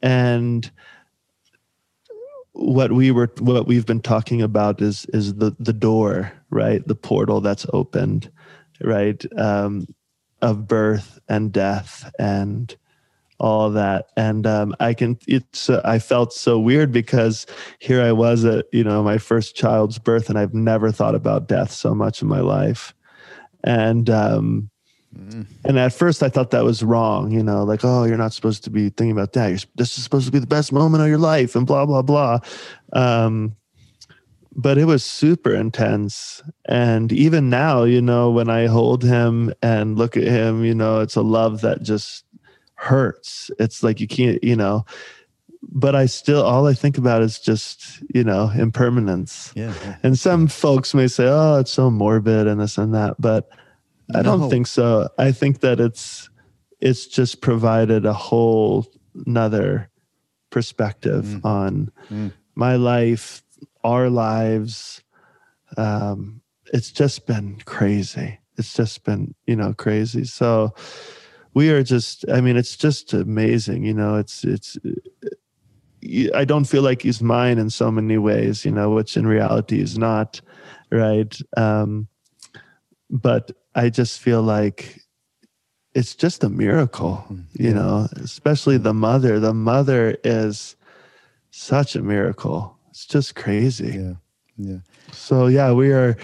[0.01, 0.69] and
[2.53, 6.87] what we were what we've been talking about is is the the door right?
[6.87, 8.31] The portal that's opened
[8.81, 9.23] right?
[9.37, 9.87] Um
[10.41, 12.75] of birth and death and
[13.39, 14.07] all that.
[14.15, 17.45] And um i can it's uh, i felt so weird because
[17.79, 21.47] here i was at you know my first child's birth and i've never thought about
[21.47, 22.93] death so much in my life.
[23.63, 24.69] And um
[25.63, 28.63] and at first I thought that was wrong, you know, like, oh, you're not supposed
[28.65, 29.47] to be thinking about that.
[29.47, 32.01] You're, this is supposed to be the best moment of your life and blah, blah,
[32.01, 32.39] blah.
[32.93, 33.55] Um,
[34.55, 36.43] but it was super intense.
[36.65, 40.99] And even now, you know, when I hold him and look at him, you know,
[40.99, 42.25] it's a love that just
[42.75, 43.49] hurts.
[43.59, 44.85] It's like you can't, you know,
[45.61, 49.51] but I still, all I think about is just, you know, impermanence.
[49.55, 49.73] Yeah.
[50.03, 53.15] And some folks may say, oh, it's so morbid and this and that.
[53.19, 53.49] But
[54.13, 54.37] I No.
[54.37, 55.09] don't think so.
[55.17, 56.29] I think that it's
[56.81, 58.85] it's just provided a whole
[59.25, 59.89] another
[60.49, 61.45] perspective Mm.
[61.45, 62.31] on Mm.
[62.55, 63.41] my life,
[63.83, 65.01] our lives.
[65.77, 66.41] Um,
[66.73, 68.39] it's just been crazy.
[68.57, 70.25] It's just been, you know, crazy.
[70.25, 70.73] So
[71.53, 74.77] we are just I mean, it's just amazing, you know, it's it's
[76.35, 79.79] I don't feel like he's mine in so many ways, you know, which in reality
[79.79, 80.41] is not,
[80.91, 81.33] right?
[81.55, 82.07] Um,
[83.09, 84.99] but I just feel like
[85.95, 87.73] it's just a miracle, you Yeah.
[87.73, 89.39] know, especially the mother.
[89.39, 90.75] The mother is
[91.51, 92.77] such a miracle.
[92.89, 93.99] It's just crazy.
[93.99, 94.13] Yeah.
[94.57, 94.77] Yeah.
[95.11, 96.15] So yeah, we are.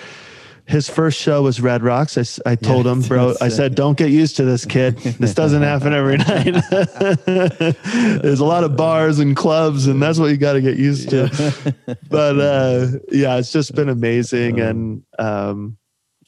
[0.66, 2.16] His first show was Red Rocks.
[2.16, 3.34] I, I told Yeah, him, bro.
[3.42, 4.98] I said, "Don't get used to this, kid.
[4.98, 6.54] This doesn't happen every night.
[8.22, 11.10] There's a lot of bars and clubs, and that's what you got to get used
[11.10, 11.74] to."
[12.08, 15.78] But uh, yeah, it's just been amazing, and um,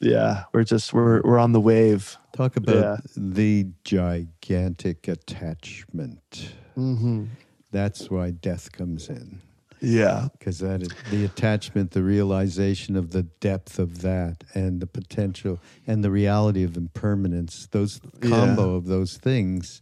[0.01, 2.17] yeah, we're just we're we're on the wave.
[2.33, 2.97] Talk about Yeah.
[3.15, 6.53] the gigantic attachment.
[6.77, 7.25] Mm-hmm.
[7.71, 9.39] That's why death comes in.
[9.83, 14.85] Yeah, because that is the attachment, the realization of the depth of that, and the
[14.87, 17.67] potential and the reality of impermanence.
[17.71, 19.81] Those combo of those things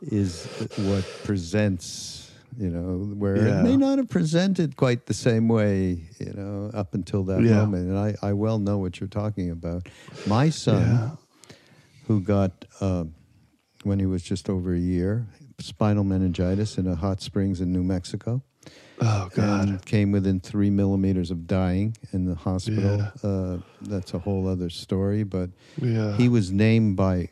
[0.00, 0.46] is
[0.78, 2.23] what presents.
[2.58, 3.60] You know, where Yeah.
[3.60, 6.08] it may not have presented quite the same way.
[6.18, 7.56] You know, up until that Yeah.
[7.64, 9.88] moment, and I, I well know what you're talking about.
[10.26, 11.10] My son, Yeah.
[12.06, 13.04] who got uh,
[13.82, 15.26] when he was just over a year,
[15.58, 18.42] spinal meningitis in a hot springs in New Mexico
[19.00, 19.68] Oh God.
[19.68, 23.02] and came within three millimeters of dying in the hospital.
[23.22, 25.22] Uh, that's a whole other story.
[25.24, 25.50] But
[25.80, 26.16] yeah.
[26.16, 27.28] he was named by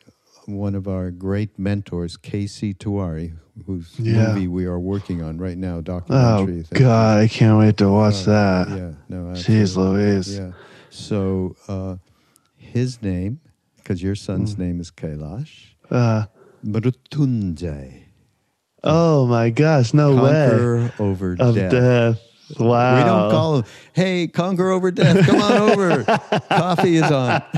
[0.46, 2.74] one of our great mentors, K.C.
[2.74, 3.36] Tewari,
[3.66, 4.28] whose Yeah.
[4.28, 6.62] movie we are working on right now, oh documentary.
[6.62, 8.68] Thank God, I can't wait to watch that.
[8.68, 10.04] Yeah, no, Jeez absolutely.
[10.04, 10.36] Louise.
[10.38, 10.52] Yeah.
[10.90, 11.96] So uh,
[12.56, 13.40] his name,
[13.76, 14.58] because your son's Mm.
[14.58, 16.24] name is Kailash, Uh,
[16.64, 18.04] Mrutunjay.
[18.84, 20.48] oh my gosh, no way.
[20.48, 21.70] Conquer over Of death.
[21.70, 22.20] death.
[22.58, 22.96] Wow.
[22.96, 23.64] We don't call him,
[23.94, 25.24] hey, conquer over death.
[25.24, 26.04] Come on over.
[26.50, 27.42] Coffee is on.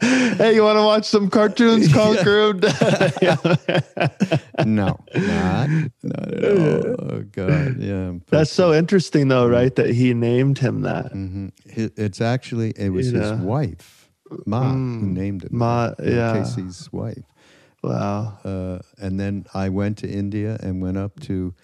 [0.00, 1.92] hey, you want to watch some cartoons?
[1.92, 3.18] Conquer of death.
[4.64, 5.68] No, not,
[6.02, 6.96] not at all.
[6.98, 7.76] Oh, God.
[7.78, 8.14] Yeah.
[8.28, 9.74] That's so interesting, though, right?
[9.76, 11.12] That he named him that.
[11.12, 14.10] hmm It's actually, it was You his wife,
[14.44, 15.52] Ma, who Mm, named it.
[15.52, 16.32] Ma, yeah.
[16.32, 17.22] Casey's wife.
[17.82, 18.38] Wow.
[18.44, 21.54] Uh, and then I went to India and went up to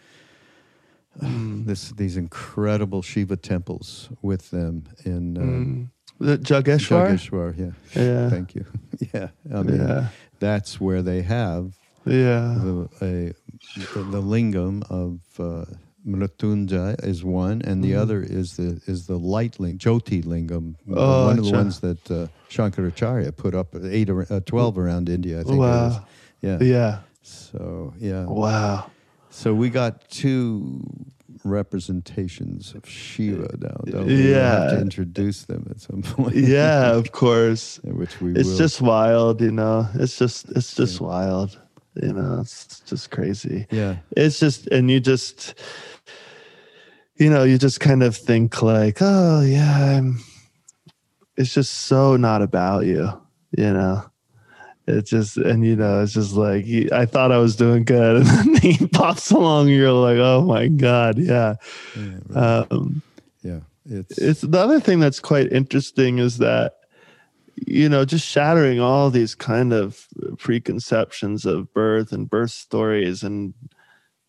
[1.21, 1.67] Mm.
[1.67, 5.89] this these incredible Shiva temples with them in uh, Mm.
[6.19, 7.09] The Jageshwar?
[7.11, 7.59] Jageshwar.
[7.59, 7.73] Yeah.
[8.01, 8.31] Yeah.
[8.31, 8.65] Thank you.
[9.15, 9.29] yeah.
[9.53, 10.09] I mean, Yeah.
[10.39, 11.75] that's where they have
[12.07, 12.59] Yeah.
[12.63, 13.33] the, a,
[13.95, 15.65] the, the lingam of uh,
[17.05, 17.99] is one, and the Mhm.
[18.03, 21.57] other is the is the light lingam, Jyoti lingam, Oh, one of the acha.
[21.57, 25.41] ones that uh, Shankaracharya put up eight, ar- uh, twelve around India.
[25.41, 25.95] I think it is.
[25.95, 26.05] Wow.
[26.41, 26.59] Yeah.
[26.61, 26.99] Yeah.
[27.23, 28.25] So yeah.
[28.27, 28.91] Wow.
[29.35, 30.83] So we got two
[31.43, 33.81] representations of Shiva now.
[33.87, 34.15] Don't we?
[34.17, 36.37] We'll have to introduce them at some point.
[36.57, 37.81] Yeah, of course.
[37.83, 38.59] which we It's will.
[38.59, 39.89] just wild, you know.
[39.95, 41.59] It's just it's just wild.
[41.95, 43.67] You know, it's just crazy.
[43.71, 43.97] yeah.
[44.17, 45.55] It's just and you just
[47.17, 50.19] you know, you just kind of think like, oh yeah, I'm
[51.39, 53.09] it's just so not about you,
[53.57, 54.05] you know.
[54.93, 58.27] It's just and you know, it's just like I thought I was doing good and
[58.27, 61.55] then he pops along and you're like, oh my God, yeah.
[61.97, 62.13] Yeah.
[62.29, 62.67] right.
[62.71, 63.03] Um
[63.43, 63.61] yeah.
[63.85, 66.75] It's, it's the other thing that's quite interesting is that
[67.67, 70.07] you know just shattering all these kind of
[70.39, 73.55] preconceptions of birth and birth stories and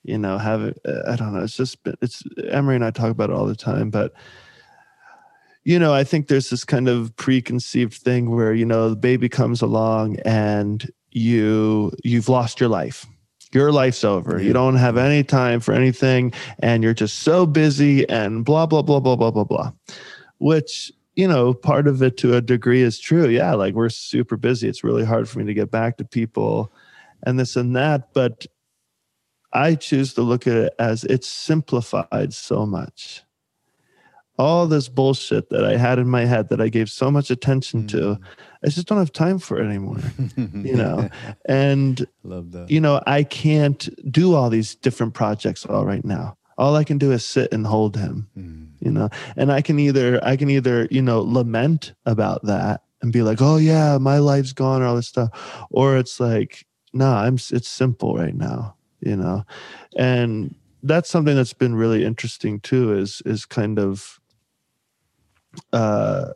[0.03, 0.74] you know have
[1.07, 3.55] i don't know it's just been- it's emery and i talk about it all the
[3.55, 4.11] time but
[5.64, 9.30] you know i think there's this kind of preconceived thing where you know the baby
[9.30, 13.05] comes along and you you've lost your life.
[13.53, 14.41] Your life's over.
[14.41, 18.82] You don't have any time for anything and you're just so busy and blah blah
[18.82, 19.72] blah blah blah blah blah.
[20.39, 23.28] Which you know part of it to a degree is true.
[23.28, 24.68] Yeah like we're super busy.
[24.68, 26.74] It's really hard for me to get back to people
[27.26, 28.45] and this and that but
[29.53, 33.24] i choose to look at it as it's simplified so much
[34.39, 37.86] all this bullshit that i had in my head that i gave so much attention
[37.88, 38.17] to
[38.65, 39.97] i just don't have time for it anymore
[40.38, 41.07] you know
[41.47, 42.69] and Love that.
[42.71, 46.38] you know, I can't do all these different projects all right now.
[46.57, 48.67] All I can do is sit and hold him, Mm.
[48.79, 53.11] you know, and I can either, I can either, you know, lament about that and
[53.11, 55.29] be like, oh yeah, my life's gone or all this stuff.
[55.69, 59.43] Or it's like, no, I'm, it's simple right now, you know,
[59.97, 64.19] and that's something that's been really interesting too, is, is kind of,
[65.72, 66.34] uh,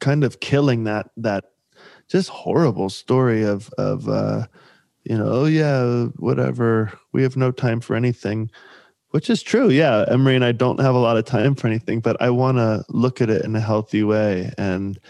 [0.00, 1.44] kind of killing that, that
[2.08, 4.46] just horrible story of, of, uh,
[5.04, 6.92] you know, oh yeah, whatever.
[7.12, 8.50] We have no time for anything,
[9.10, 9.70] which is true.
[9.70, 12.58] Yeah, Emery and I don't have a lot of time for anything, but I want
[12.58, 15.00] to look at it in a healthy way, and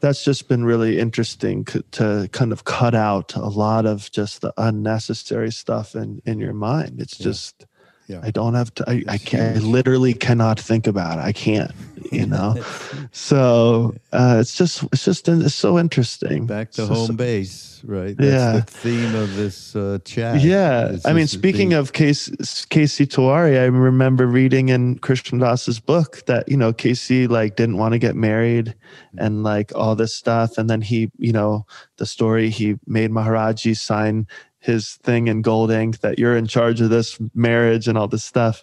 [0.00, 4.40] that's just been really interesting c- to kind of cut out a lot of just
[4.40, 7.00] the unnecessary stuff in in your mind.
[7.00, 7.66] It's just.
[8.10, 8.20] Yeah.
[8.24, 8.90] I don't have to.
[8.90, 9.56] I, I can't.
[9.56, 11.22] I literally cannot think about it.
[11.22, 11.70] I can't.
[12.10, 12.56] You know.
[13.12, 14.82] so uh, it's just.
[14.92, 15.28] It's just.
[15.28, 16.44] It's so interesting.
[16.46, 18.16] Back to home base, right?
[18.16, 18.52] That's Yeah.
[18.52, 20.40] the theme of this uh, chat.
[20.40, 22.34] Yeah, It's I mean, speaking of Casey,
[22.70, 23.06] K.C.
[23.06, 27.92] Tewari, I remember reading in Krishna Das's book that you know Casey like didn't want
[27.92, 28.74] to get married
[29.18, 31.64] and like all this stuff, and then he, you know,
[31.98, 34.26] the story he made Maharajji sign
[34.60, 38.24] his thing in gold ink that you're in charge of this marriage and all this
[38.24, 38.62] stuff,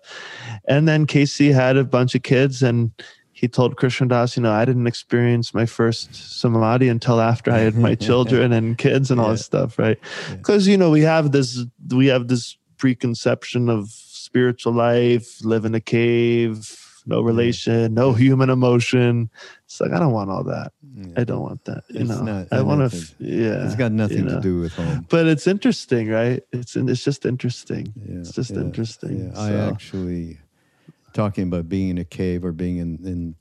[0.68, 2.91] and then Casey had a bunch of kids and.
[3.39, 7.60] He told Krishna Das, you know, I didn't experience my first samadhi until after I
[7.60, 10.00] had my children and kids and all this stuff, right?
[10.32, 15.76] because you know we have this we have this preconception of spiritual life live in
[15.76, 19.30] a cave no relation no human emotion
[19.66, 20.72] it's like i don't want all that
[21.16, 24.26] i don't want that you It's know not- i want to yeah it's got nothing
[24.28, 25.05] you to do with home.
[25.10, 29.39] but it's interesting right it's it's just interesting Yeah, it's just yeah, interesting yeah.
[29.39, 30.38] I actually
[31.14, 33.36] talking about being in a cave or being in, in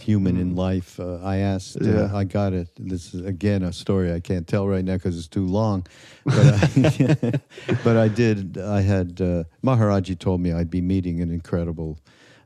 [0.00, 0.98] human in life.
[0.98, 1.76] Uh, I asked.
[1.76, 2.14] Uh, Mm.
[2.14, 2.68] I got it.
[2.78, 5.86] This is again a story I can't tell right now because it's too long.
[6.24, 7.40] But I,
[7.84, 8.56] but I did.
[8.56, 11.98] I had uh, Maharajji told me I'd be meeting an incredible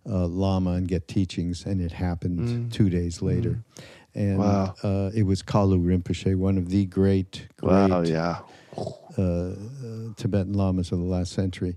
[0.09, 3.63] uh, lama and get teachings, and it happened two days later.
[4.15, 4.39] And Mm.
[4.39, 4.75] Wow.
[4.83, 8.39] uh, it was Kalu Rinpoche, one of the great, great wow yeah
[9.19, 9.55] uh, uh,
[10.17, 11.77] Tibetan lamas of the last century.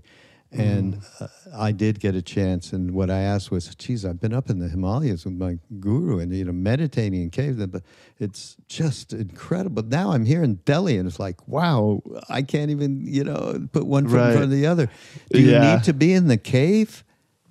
[0.50, 1.22] And Mm.
[1.22, 4.48] uh, I did get a chance, and what I asked was, "Geez, I've been up
[4.48, 7.82] in the Himalayas with my guru, and you know, meditating in caves, but
[8.18, 13.04] it's just incredible." Now I'm here in Delhi, and it's like, wow, I can't even,
[13.06, 14.88] you know, put one foot in front of the other.
[15.30, 15.60] Do you Yeah.
[15.74, 17.04] need to be in the cave?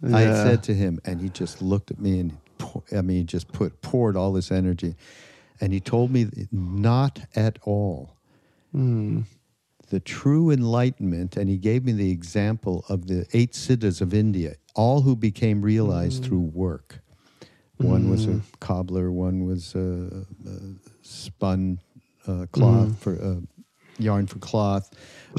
[0.03, 0.43] I Yeah.
[0.43, 3.47] said to him, and he just looked at me, and pour, I mean, he just
[3.51, 4.95] put poured all this energy,
[5.59, 8.13] and he told me, "Not at all."
[9.89, 14.55] the true enlightenment, and he gave me the example of the eight siddhas of India,
[14.75, 16.99] all who became realized through work.
[17.77, 20.59] One was a cobbler, one was a, a
[21.01, 21.79] spun
[22.27, 23.39] uh, cloth for uh,
[23.97, 24.89] yarn for cloth,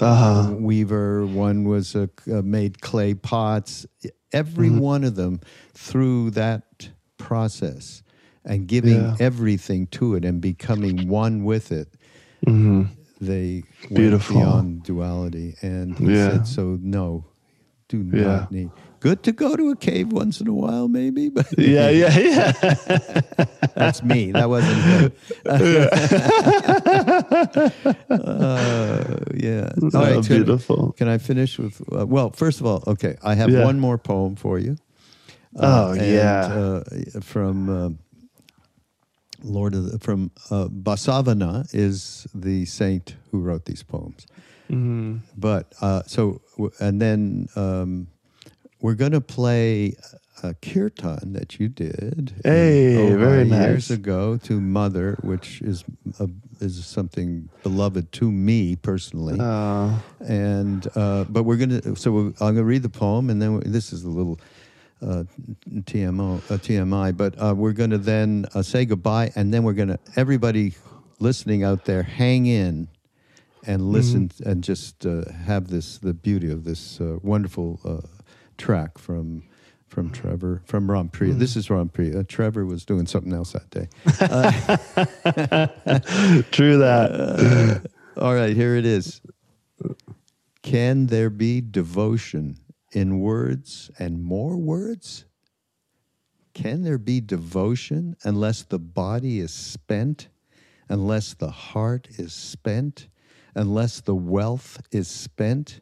[0.00, 1.26] a weaver.
[1.26, 3.86] One was a, uh made clay pots.
[4.32, 4.78] Every mm-hmm.
[4.78, 5.40] one of them
[5.74, 8.02] through that process
[8.44, 9.16] and giving Yeah.
[9.20, 11.88] everything to it and becoming one with it
[12.46, 12.84] mm-hmm.
[13.20, 14.36] they went Beautiful.
[14.36, 15.56] beyond duality.
[15.60, 16.30] And he Yeah.
[16.30, 17.24] said, so no,
[17.88, 18.46] do not Yeah.
[18.50, 18.70] need.
[19.00, 22.52] Good to go to a cave once in a while, maybe, but yeah yeah yeah
[23.76, 24.32] that's me.
[24.32, 25.12] That wasn't him.
[28.10, 29.70] uh, yeah.
[29.82, 30.92] All Oh, right, can- beautiful.
[30.92, 31.80] Can I finish with?
[31.92, 33.64] Uh, well, first of all, okay, I have Yeah.
[33.64, 34.76] one more poem for you.
[35.56, 36.46] Oh, and, yeah.
[36.46, 37.90] uh, from uh,
[39.42, 44.26] Lord of the, from uh, Basavanna is the saint who wrote these poems.
[44.70, 45.18] Mm-hmm.
[45.36, 46.40] But uh, so
[46.80, 48.08] and then um,
[48.80, 49.96] we're going to play
[50.42, 52.32] a kirtan that you did.
[52.44, 55.84] Hey, Ojai very years ago to Mother, which is
[56.20, 56.28] a,
[56.60, 59.38] is something beloved to me personally.
[59.40, 63.54] Uh, and uh, but we're gonna so we I'm gonna read the poem and then
[63.54, 64.38] we, this is a little
[65.02, 65.24] uh,
[65.68, 69.98] TMO uh, TMI but uh, we're gonna then uh, say goodbye and then we're gonna
[70.16, 70.74] everybody
[71.20, 72.88] listening out there hang in
[73.66, 78.06] and listen and just uh, have this the beauty of this uh, wonderful uh,
[78.58, 79.44] track from
[79.86, 81.32] from Trevor from Ram Priya.
[81.32, 81.38] Hmm.
[81.38, 82.20] This is Ram Priya.
[82.20, 83.88] Uh, Trevor was doing something else that day.
[84.20, 84.50] Uh,
[86.50, 87.12] True that.
[87.12, 87.78] Uh,
[88.20, 89.22] all right, here it is.
[90.62, 92.58] Can there be devotion
[92.92, 95.24] in words and more words?
[96.52, 100.28] Can there be devotion unless the body is spent,
[100.88, 103.08] unless the heart is spent,
[103.54, 105.80] unless the wealth is spent?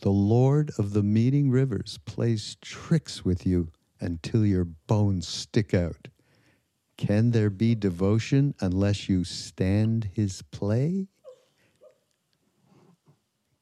[0.00, 3.70] The Lord of the meeting rivers plays tricks with you
[4.00, 6.08] until your bones stick out.
[6.96, 11.08] Can there be devotion unless you stand his play?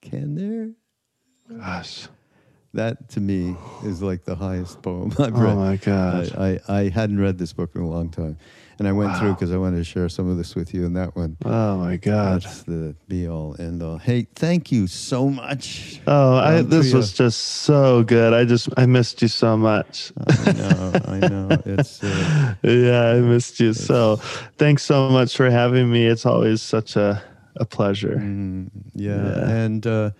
[0.00, 0.72] Can there?
[1.58, 2.08] Gosh.
[2.74, 5.52] That to me is like the highest poem I've oh read.
[5.52, 6.32] Oh my God.
[6.36, 8.38] I, I, I hadn't read this book in a long time.
[8.78, 10.96] And I went through because I wanted to share some of this with you, and
[10.96, 11.36] that one.
[11.44, 12.42] Oh my God.
[12.42, 13.98] That's the be all end all.
[13.98, 16.00] Hey, thank you so much.
[16.06, 18.32] Oh, I, this was just so good.
[18.32, 20.12] I just I missed you so much.
[20.16, 21.48] I know, I know.
[21.64, 23.72] It's uh, yeah, I missed you.
[23.72, 24.16] So,
[24.58, 26.06] thanks so much for having me.
[26.06, 27.22] It's always such a
[27.56, 28.16] a pleasure.
[28.16, 29.16] Mm, yeah.
[29.16, 29.48] Yeah.
[29.50, 30.10] And uh,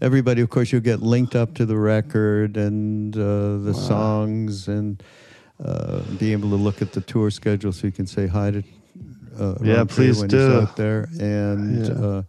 [0.00, 5.02] everybody, of course, you'll get linked up to the record and uh, the songs and
[5.64, 8.62] uh, be able to look at the tour schedule so you can say hi to
[9.38, 10.36] uh, Yeah, please when do.
[10.36, 11.08] he's out there.
[11.20, 11.92] And Yeah.
[11.94, 12.22] uh,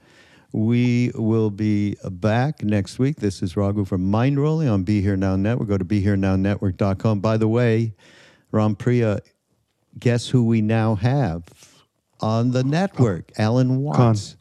[0.52, 3.18] we will be back next week.
[3.18, 5.68] This is Raghu from Mindrolling on Be Here Now Network.
[5.70, 7.20] Go to BeHereNowNetwork.com.
[7.22, 7.96] By the way,
[8.52, 9.20] Ram Priya,
[10.00, 11.44] guess who we now have
[12.22, 13.32] on the network?
[13.38, 14.38] Alan Watts.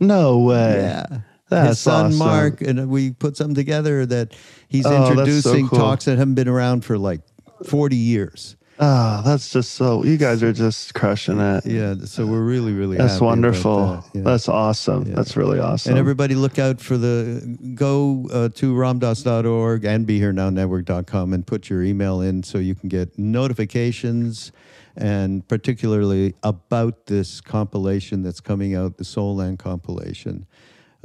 [0.00, 0.76] No way.
[0.80, 1.18] Yeah.
[1.50, 2.18] That's His son awesome.
[2.18, 4.34] Mark, and we put something together that
[4.68, 5.78] he's Oh, that's so introducing cool.
[5.80, 7.20] talks that haven't been around for like
[7.64, 8.56] 40 years.
[8.82, 10.02] Oh, that's just so.
[10.04, 11.66] You guys are just crushing it.
[11.66, 13.86] Yeah, so we're really, really That's wonderful.
[13.86, 14.22] that, yeah.
[14.22, 15.06] That's awesome.
[15.06, 15.16] Yeah.
[15.16, 15.90] That's really awesome.
[15.90, 21.34] and everybody look out for the go uh, to ramdass.org and be here now network.com
[21.34, 24.50] and put your email in so you can get notifications
[24.96, 30.46] and particularly about this compilation that's coming out the soul land compilation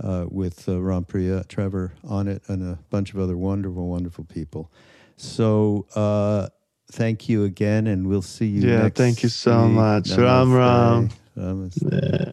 [0.02, 4.72] uh, with uh, Rampriya trevor on it and a bunch of other wonderful wonderful people
[5.18, 6.48] so uh,
[6.92, 9.74] thank you again and we'll see you Yeah, thank you so week.
[9.74, 10.10] much.
[10.18, 11.10] Ram Ram.
[11.38, 11.92] Namaste.
[11.92, 12.32] Yeah.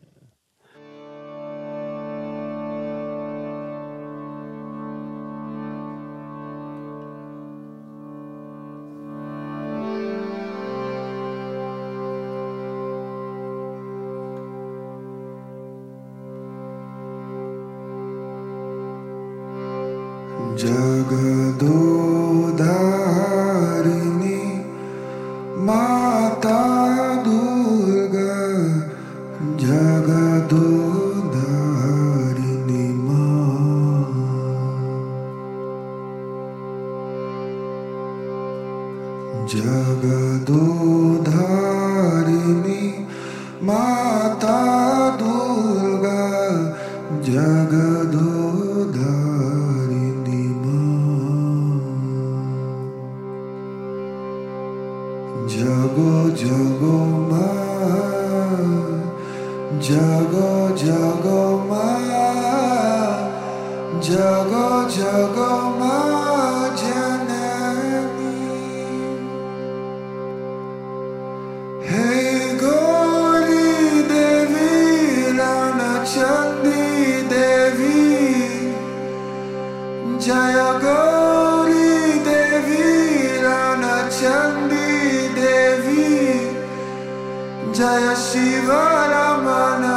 [88.32, 89.96] Shiva Ramana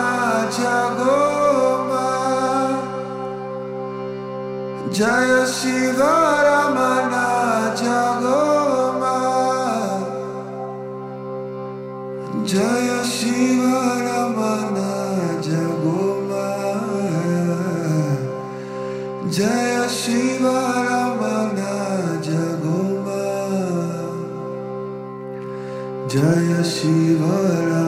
[0.55, 2.07] Jagoma
[4.91, 6.13] Jaya Shiva
[6.47, 7.25] Ramana
[7.81, 9.15] Jagoma
[12.45, 14.91] Jaya Shiva Ramana
[15.47, 16.45] Jagoma
[19.31, 20.57] Jaya Shiva
[20.89, 21.71] Ramana
[22.27, 23.21] Jagoma
[26.09, 27.35] Jaya Shiva
[27.69, 27.84] Ramana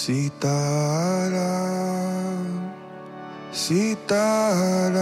[0.00, 1.36] Sitaram,
[3.52, 4.96] Sitaram,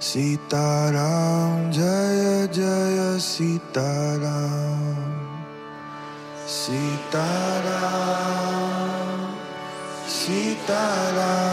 [0.00, 4.80] Sitaram, Jaya Jaya Sitaram,
[6.46, 7.68] Sitaram,
[10.08, 11.43] Sitaram.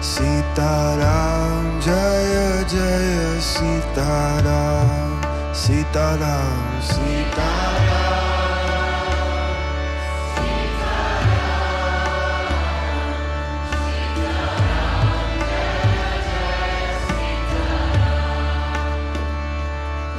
[0.00, 5.18] Sitaram, Jaya Jaya Sitaram,
[5.52, 7.58] Sitaram, Sitaram.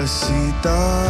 [0.06, 1.09] Sitaram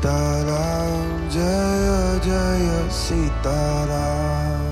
[0.00, 1.88] Sitaram Jai
[2.24, 4.68] Jai Sitaram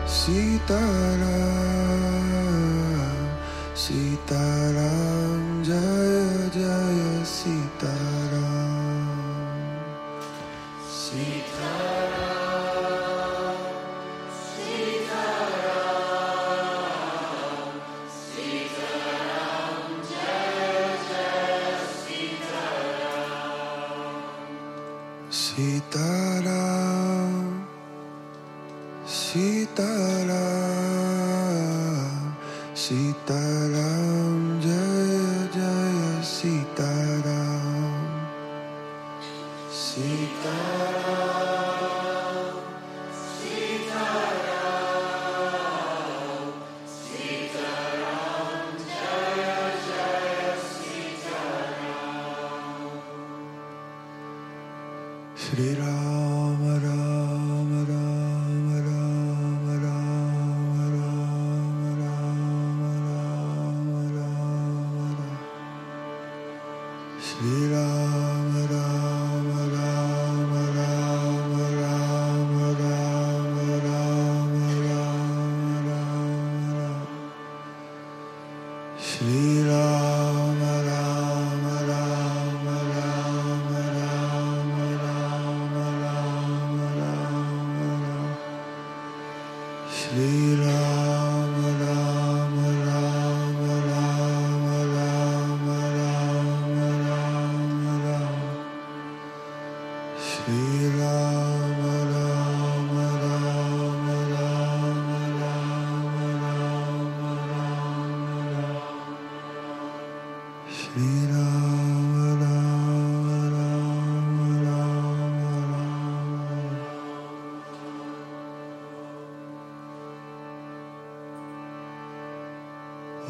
[0.07, 1.08] Sitaram.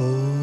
[0.00, 0.37] Oh.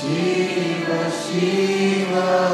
[0.06, 2.45] Shiva Shiva